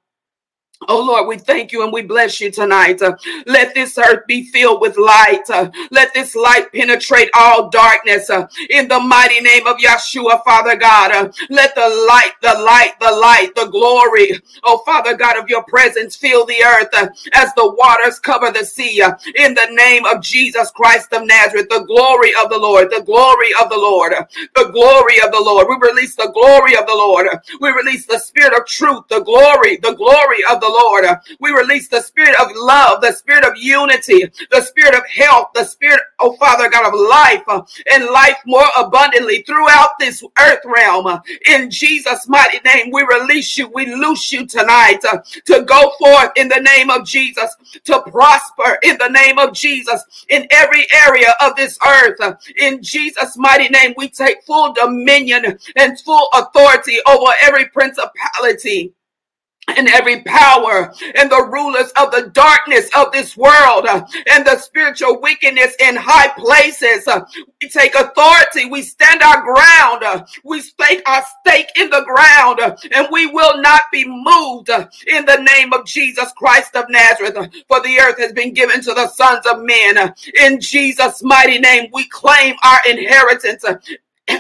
Oh 0.90 1.02
Lord, 1.04 1.28
we 1.28 1.38
thank 1.38 1.72
you 1.72 1.84
and 1.84 1.94
we 1.94 2.02
bless 2.04 2.42
you 2.42 2.52
tonight. 2.52 3.02
Uh, 3.02 3.16
let 3.48 3.74
this 3.76 3.98
earth 3.98 4.28
be 4.28 4.46
filled 4.46 4.82
with 4.82 4.98
light. 4.98 5.44
Uh, 5.50 5.72
let 5.92 6.14
this 6.14 6.36
light 6.36 6.72
penetrate 6.74 7.30
all 7.36 7.70
darkness 7.70 8.30
uh, 8.30 8.48
in 8.70 8.88
the 8.88 9.00
mighty 9.00 9.42
name 9.42 9.68
of 9.68 9.78
Yeshua, 9.78 10.44
Father 10.44 10.76
God. 10.78 11.12
Uh, 11.12 11.32
let 11.50 11.76
the 11.76 11.82
light, 12.10 12.34
the 12.42 12.54
light, 12.62 12.94
the 13.00 13.12
light, 13.12 13.52
the 13.56 13.68
glory, 13.68 14.42
oh 14.64 14.80
Father 14.86 15.16
God, 15.16 15.38
of 15.38 15.50
your 15.50 15.64
presence 15.66 16.16
fill 16.18 16.46
the 16.46 16.64
earth 16.64 16.90
uh, 16.94 17.10
as 17.34 17.54
the 17.56 17.76
waters 17.78 18.20
cover 18.20 18.52
the 18.52 18.66
sea. 18.66 19.02
Uh, 19.02 19.14
in 19.38 19.54
the 19.56 19.68
name 19.72 20.06
of 20.06 20.22
Jesus 20.22 20.72
Christ 20.72 21.14
of 21.14 21.26
Nazareth, 21.28 21.70
the 21.70 21.86
glory 21.86 22.32
of 22.44 22.50
the 22.50 22.60
Lord, 22.60 22.90
the 22.92 23.04
glory 23.04 23.50
of 23.62 23.70
the 23.70 23.78
Lord, 23.78 24.14
the 24.56 24.70
glory 24.74 25.18
of 25.24 25.32
the 25.32 25.42
Lord. 25.42 25.68
We 25.70 25.78
release 25.90 26.16
the 26.16 26.32
glory 26.34 26.76
of 26.78 26.88
the 26.88 26.96
Lord. 26.96 27.28
We 27.62 27.72
release 27.72 28.06
the 28.08 28.20
spirit 28.20 28.54
of 28.60 28.66
truth, 28.68 29.06
the 29.10 29.22
glory, 29.22 29.78
the 29.78 29.94
glory 29.96 30.44
of 30.52 30.62
the 30.62 30.70
Lord. 30.72 31.06
We 31.40 31.52
release 31.52 31.88
the 31.88 32.02
spirit 32.02 32.40
of 32.40 32.48
love, 32.56 33.02
the 33.02 33.12
spirit 33.12 33.46
of 33.46 33.54
unity, 33.58 34.32
the 34.52 34.62
spirit 34.62 34.96
of 34.96 35.04
health, 35.08 35.50
the 35.54 35.64
spirit, 35.64 36.02
oh 36.20 36.36
Father 36.38 36.70
God, 36.70 36.88
of 36.88 37.00
life 37.00 37.44
uh, 37.48 37.62
and 37.94 38.06
life 38.06 38.38
more 38.46 38.66
abundantly 38.78 39.44
throughout 39.44 39.92
this 40.00 40.24
earth 40.40 40.62
realm. 40.66 41.22
In 41.48 41.70
Jesus' 41.70 42.28
mighty 42.28 42.60
name, 42.66 42.92
we 42.92 43.04
release 43.04 43.58
you, 43.58 43.68
we 43.70 43.86
loose 43.86 44.32
you 44.32 44.46
tonight 44.46 45.00
uh, 45.12 45.20
to 45.46 45.64
go 45.64 45.92
forth 46.00 46.32
in 46.36 46.48
the 46.48 46.60
name 46.60 46.90
of 46.90 47.06
Jesus, 47.06 47.56
to 47.84 48.02
prosper 48.08 48.78
in 48.84 48.98
the 48.98 49.10
name 49.10 49.38
of 49.38 49.54
Jesus 49.54 50.26
in 50.30 50.48
every 50.52 50.86
area 51.08 51.34
of 51.42 51.56
this 51.56 51.78
earth. 51.86 52.20
In 52.58 52.82
Jesus' 52.82 53.38
mighty 53.38 53.70
name, 53.70 53.94
we 53.98 54.10
take 54.10 54.44
full 54.44 54.74
dominion 54.74 55.58
and 55.76 56.00
full 56.02 56.28
authority 56.34 56.98
over 57.08 57.32
every 57.44 57.68
principality 57.70 58.94
and 59.78 59.88
every 59.88 60.22
power 60.24 60.94
and 61.16 61.32
the 61.32 61.50
rulers 61.52 61.92
of 61.98 62.12
the 62.12 62.30
darkness 62.34 62.90
of 62.96 63.12
this 63.12 63.36
world 63.38 63.86
uh, 63.86 64.06
and 64.32 64.46
the 64.46 64.58
spiritual 64.58 65.22
wickedness 65.22 65.76
in 65.80 65.96
high 65.96 66.30
places. 66.38 67.08
Uh, 67.08 67.26
we 67.62 67.70
take 67.70 67.96
authority. 67.96 68.66
We 68.66 68.82
stand 68.82 69.22
our 69.22 69.42
ground. 69.42 70.04
Uh, 70.04 70.26
we 70.44 70.62
stake 70.62 71.02
our 71.08 71.24
stake 71.42 71.70
in 71.76 71.90
the 71.90 72.04
ground 72.04 72.60
and 72.94 73.08
we 73.12 73.28
will 73.28 73.62
not 73.62 73.84
be 73.92 74.06
moved 74.06 74.70
in 75.08 75.26
the 75.26 75.48
name 75.56 75.74
of 75.74 75.86
Jesus 75.86 76.32
Christ 76.34 76.76
of 76.76 76.86
Nazareth. 76.90 77.36
For 77.68 77.82
the 77.82 78.00
earth 78.00 78.20
has 78.20 78.34
been 78.34 78.54
given 78.54 78.82
to 78.82 78.94
the 78.94 79.08
sons 79.10 79.46
of 79.46 79.64
men. 79.64 80.14
In 80.42 80.60
Jesus' 80.60 81.24
mighty 81.24 81.60
name, 81.60 81.90
we 81.94 82.08
claim 82.08 82.56
our 82.64 82.80
inheritance 82.88 83.64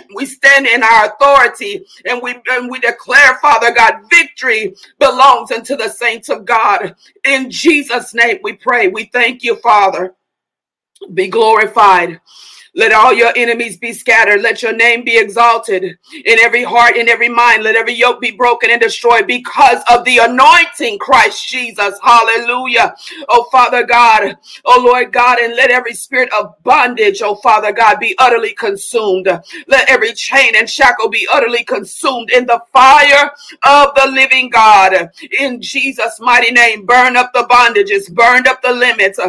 we 0.15 0.25
stand 0.25 0.67
in 0.67 0.83
our 0.83 1.05
authority 1.13 1.85
and 2.05 2.21
we 2.21 2.35
and 2.49 2.69
we 2.69 2.79
declare 2.79 3.37
father 3.41 3.73
god 3.73 4.01
victory 4.09 4.75
belongs 4.99 5.51
unto 5.51 5.75
the 5.75 5.89
saints 5.89 6.29
of 6.29 6.45
god. 6.45 6.95
In 7.25 7.49
jesus 7.49 8.13
name 8.13 8.39
we 8.43 8.53
pray. 8.53 8.87
We 8.87 9.05
thank 9.05 9.43
you 9.43 9.55
father. 9.57 10.15
Be 11.13 11.27
glorified 11.27 12.21
let 12.75 12.93
all 12.93 13.13
your 13.13 13.33
enemies 13.35 13.77
be 13.77 13.93
scattered. 13.93 14.41
Let 14.41 14.63
your 14.63 14.73
name 14.73 15.03
be 15.03 15.17
exalted 15.17 15.83
in 15.83 16.39
every 16.39 16.63
heart, 16.63 16.95
in 16.95 17.09
every 17.09 17.29
mind. 17.29 17.63
Let 17.63 17.75
every 17.75 17.93
yoke 17.93 18.21
be 18.21 18.31
broken 18.31 18.71
and 18.71 18.81
destroyed 18.81 19.27
because 19.27 19.83
of 19.91 20.05
the 20.05 20.19
anointing, 20.19 20.99
Christ 20.99 21.47
Jesus. 21.49 21.99
Hallelujah. 22.01 22.95
Oh, 23.29 23.47
Father 23.51 23.83
God. 23.85 24.37
Oh, 24.65 24.81
Lord 24.85 25.11
God. 25.11 25.39
And 25.39 25.55
let 25.55 25.71
every 25.71 25.93
spirit 25.93 26.31
of 26.33 26.55
bondage, 26.63 27.21
oh, 27.21 27.35
Father 27.35 27.73
God, 27.73 27.99
be 27.99 28.15
utterly 28.19 28.53
consumed. 28.53 29.27
Let 29.67 29.89
every 29.89 30.13
chain 30.13 30.53
and 30.55 30.69
shackle 30.69 31.09
be 31.09 31.27
utterly 31.33 31.65
consumed 31.65 32.31
in 32.31 32.45
the 32.45 32.61
fire 32.73 33.31
of 33.65 33.95
the 33.95 34.09
living 34.13 34.49
God. 34.49 35.11
In 35.39 35.61
Jesus' 35.61 36.19
mighty 36.21 36.51
name, 36.51 36.85
burn 36.85 37.17
up 37.17 37.33
the 37.33 37.47
bondages, 37.49 38.13
burn 38.13 38.47
up 38.47 38.61
the 38.61 38.73
limits, 38.73 39.19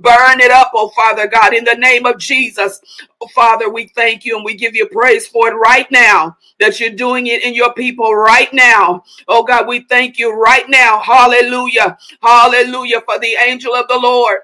burn 0.00 0.40
it 0.40 0.50
up, 0.50 0.72
oh, 0.74 0.90
Father 0.96 1.28
God, 1.28 1.54
in 1.54 1.64
the 1.64 1.76
name 1.76 2.06
of 2.06 2.18
Jesus. 2.18 2.80
Oh, 3.20 3.28
Father, 3.28 3.70
we 3.70 3.88
thank 3.88 4.24
you 4.24 4.36
and 4.36 4.44
we 4.44 4.54
give 4.54 4.74
you 4.74 4.86
praise 4.86 5.26
for 5.26 5.48
it 5.48 5.54
right 5.54 5.90
now 5.90 6.36
that 6.60 6.80
you're 6.80 6.90
doing 6.90 7.26
it 7.26 7.42
in 7.42 7.54
your 7.54 7.72
people 7.74 8.14
right 8.14 8.52
now. 8.52 9.02
Oh 9.26 9.42
God, 9.44 9.66
we 9.66 9.80
thank 9.80 10.18
you 10.18 10.32
right 10.32 10.68
now. 10.68 11.00
Hallelujah. 11.00 11.98
Hallelujah 12.22 13.00
for 13.02 13.18
the 13.18 13.36
angel 13.44 13.74
of 13.74 13.88
the 13.88 13.98
Lord 13.98 14.38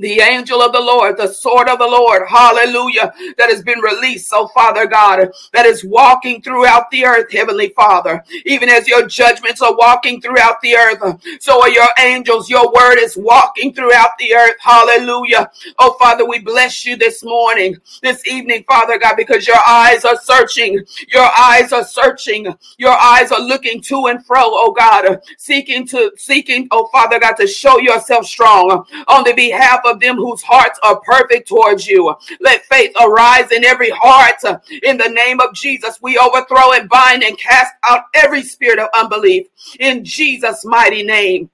the 0.00 0.20
angel 0.20 0.62
of 0.62 0.72
the 0.72 0.80
Lord, 0.80 1.16
the 1.16 1.28
sword 1.28 1.68
of 1.68 1.78
the 1.78 1.86
Lord, 1.86 2.22
hallelujah, 2.28 3.12
that 3.38 3.50
has 3.50 3.62
been 3.62 3.80
released. 3.80 4.30
So, 4.30 4.48
Father 4.48 4.86
God, 4.86 5.30
that 5.52 5.66
is 5.66 5.84
walking 5.84 6.42
throughout 6.42 6.90
the 6.90 7.04
earth, 7.04 7.32
Heavenly 7.32 7.68
Father, 7.70 8.24
even 8.44 8.68
as 8.68 8.88
your 8.88 9.06
judgments 9.06 9.62
are 9.62 9.76
walking 9.76 10.20
throughout 10.20 10.60
the 10.62 10.76
earth, 10.76 11.20
so 11.40 11.62
are 11.62 11.70
your 11.70 11.88
angels. 12.00 12.48
Your 12.48 12.70
word 12.72 12.98
is 12.98 13.16
walking 13.16 13.72
throughout 13.72 14.10
the 14.18 14.34
earth, 14.34 14.56
hallelujah. 14.60 15.50
Oh, 15.78 15.96
Father, 15.98 16.26
we 16.26 16.38
bless 16.38 16.84
you 16.86 16.96
this 16.96 17.24
morning, 17.24 17.76
this 18.02 18.26
evening, 18.26 18.64
Father 18.66 18.98
God, 18.98 19.16
because 19.16 19.46
your 19.46 19.60
eyes 19.66 20.04
are 20.04 20.16
searching, 20.16 20.80
your 21.08 21.28
eyes 21.38 21.72
are 21.72 21.84
searching, 21.84 22.46
your 22.78 22.96
eyes 23.00 23.32
are 23.32 23.40
looking 23.40 23.80
to 23.82 24.06
and 24.06 24.24
fro, 24.24 24.40
oh 24.44 24.72
God, 24.72 25.20
seeking 25.38 25.86
to, 25.88 26.12
seeking, 26.16 26.68
oh 26.70 26.88
Father 26.88 27.18
God, 27.18 27.34
to 27.34 27.46
show 27.46 27.78
yourself 27.78 28.26
strong 28.26 28.84
on 29.08 29.24
the 29.24 29.32
behalf 29.34 29.80
of 29.84 30.00
them 30.00 30.16
whose 30.16 30.42
hearts 30.42 30.78
are 30.82 31.00
perfect 31.00 31.48
towards 31.48 31.86
you. 31.86 32.14
Let 32.40 32.64
faith 32.66 32.92
arise 33.00 33.52
in 33.52 33.64
every 33.64 33.90
heart. 33.90 34.42
In 34.82 34.96
the 34.96 35.08
name 35.08 35.40
of 35.40 35.54
Jesus, 35.54 35.98
we 36.02 36.18
overthrow 36.18 36.72
and 36.72 36.88
bind 36.88 37.22
and 37.22 37.38
cast 37.38 37.72
out 37.88 38.04
every 38.14 38.42
spirit 38.42 38.78
of 38.78 38.88
unbelief 38.94 39.46
in 39.80 40.04
Jesus' 40.04 40.64
mighty 40.64 41.02
name. 41.02 41.50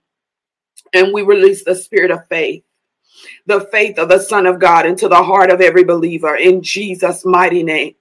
And 0.92 1.12
we 1.12 1.22
release 1.22 1.64
the 1.64 1.74
spirit 1.74 2.10
of 2.10 2.26
faith 2.28 2.64
the 3.46 3.62
faith 3.72 3.98
of 3.98 4.08
the 4.08 4.18
Son 4.18 4.46
of 4.46 4.60
God 4.60 4.86
into 4.86 5.08
the 5.08 5.22
heart 5.22 5.50
of 5.50 5.60
every 5.60 5.84
believer 5.84 6.36
in 6.36 6.62
Jesus' 6.62 7.24
mighty 7.24 7.62
name. 7.62 7.94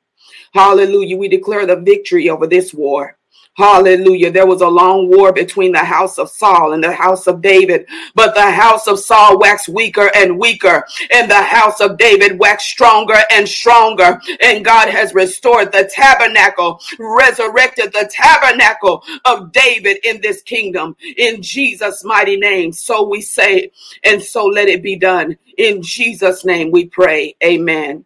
Hallelujah. 0.54 1.18
We 1.18 1.28
declare 1.28 1.66
the 1.66 1.76
victory 1.78 2.30
over 2.30 2.48
this 2.48 2.74
war. 2.74 3.19
Hallelujah. 3.58 4.32
There 4.32 4.48
was 4.48 4.62
a 4.62 4.68
long 4.70 5.10
war 5.10 5.34
between 5.34 5.74
the 5.74 5.80
house 5.80 6.18
of 6.18 6.30
Saul 6.30 6.72
and 6.72 6.82
the 6.82 6.94
house 6.94 7.28
of 7.28 7.42
David, 7.42 7.86
but 8.16 8.34
the 8.34 8.50
house 8.50 8.88
of 8.88 9.00
Saul 9.00 9.38
waxed 9.38 9.68
weaker 9.68 10.10
and 10.16 10.40
weaker, 10.40 10.86
and 11.12 11.30
the 11.30 11.44
house 11.44 11.82
of 11.82 11.98
David 11.98 12.40
waxed 12.40 12.70
stronger 12.70 13.18
and 13.30 13.48
stronger. 13.48 14.22
And 14.42 14.64
God 14.64 14.88
has 14.90 15.14
restored 15.14 15.74
the 15.74 15.92
tabernacle, 15.94 16.82
resurrected 16.98 17.92
the 17.92 18.10
tabernacle 18.10 19.04
of 19.26 19.52
David 19.52 19.98
in 20.06 20.22
this 20.22 20.42
kingdom 20.42 20.96
in 21.18 21.42
Jesus' 21.42 22.04
mighty 22.06 22.38
name. 22.38 22.72
So 22.72 23.10
we 23.10 23.20
say, 23.22 23.72
and 24.06 24.24
so 24.24 24.46
let 24.46 24.70
it 24.70 24.82
be 24.82 24.96
done. 24.96 25.38
In 25.58 25.82
Jesus' 25.82 26.46
name 26.46 26.72
we 26.72 26.86
pray. 26.86 27.36
Amen. 27.44 28.06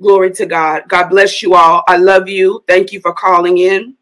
Glory 0.00 0.32
to 0.32 0.46
God. 0.46 0.84
God 0.88 1.08
bless 1.10 1.42
you 1.42 1.54
all. 1.54 1.84
I 1.86 1.98
love 1.98 2.26
you. 2.26 2.64
Thank 2.66 2.92
you 2.92 3.00
for 3.00 3.12
calling 3.12 3.58
in. 3.58 3.96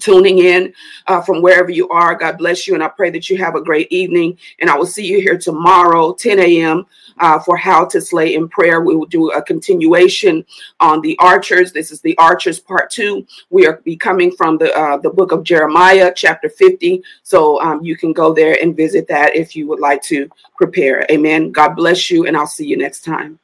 Tuning 0.00 0.38
in 0.38 0.72
uh, 1.06 1.20
from 1.20 1.42
wherever 1.42 1.70
you 1.70 1.88
are. 1.88 2.14
God 2.14 2.38
bless 2.38 2.66
you, 2.66 2.74
and 2.74 2.82
I 2.82 2.88
pray 2.88 3.10
that 3.10 3.28
you 3.30 3.36
have 3.38 3.54
a 3.54 3.62
great 3.62 3.90
evening. 3.90 4.38
And 4.60 4.70
I 4.70 4.76
will 4.76 4.86
see 4.86 5.06
you 5.06 5.20
here 5.20 5.38
tomorrow, 5.38 6.12
10 6.12 6.38
a.m., 6.40 6.86
uh, 7.18 7.38
for 7.38 7.56
How 7.56 7.84
to 7.86 8.00
Slay 8.00 8.34
in 8.34 8.48
Prayer. 8.48 8.80
We 8.82 8.94
will 8.94 9.06
do 9.06 9.30
a 9.30 9.42
continuation 9.42 10.44
on 10.80 11.00
the 11.00 11.16
Archers. 11.18 11.72
This 11.72 11.90
is 11.90 12.00
the 12.02 12.16
Archers 12.18 12.60
Part 12.60 12.90
Two. 12.90 13.26
We 13.50 13.66
are 13.66 13.78
be 13.84 13.96
coming 13.96 14.30
from 14.32 14.58
the 14.58 14.76
uh, 14.76 14.98
the 14.98 15.10
book 15.10 15.32
of 15.32 15.42
Jeremiah, 15.42 16.12
chapter 16.14 16.48
50. 16.48 17.02
So 17.22 17.60
um, 17.62 17.82
you 17.82 17.96
can 17.96 18.12
go 18.12 18.34
there 18.34 18.58
and 18.60 18.76
visit 18.76 19.08
that 19.08 19.34
if 19.34 19.56
you 19.56 19.66
would 19.68 19.80
like 19.80 20.02
to 20.02 20.28
prepare. 20.56 21.06
Amen. 21.10 21.52
God 21.52 21.74
bless 21.74 22.10
you, 22.10 22.26
and 22.26 22.36
I'll 22.36 22.46
see 22.46 22.66
you 22.66 22.76
next 22.76 23.02
time. 23.02 23.38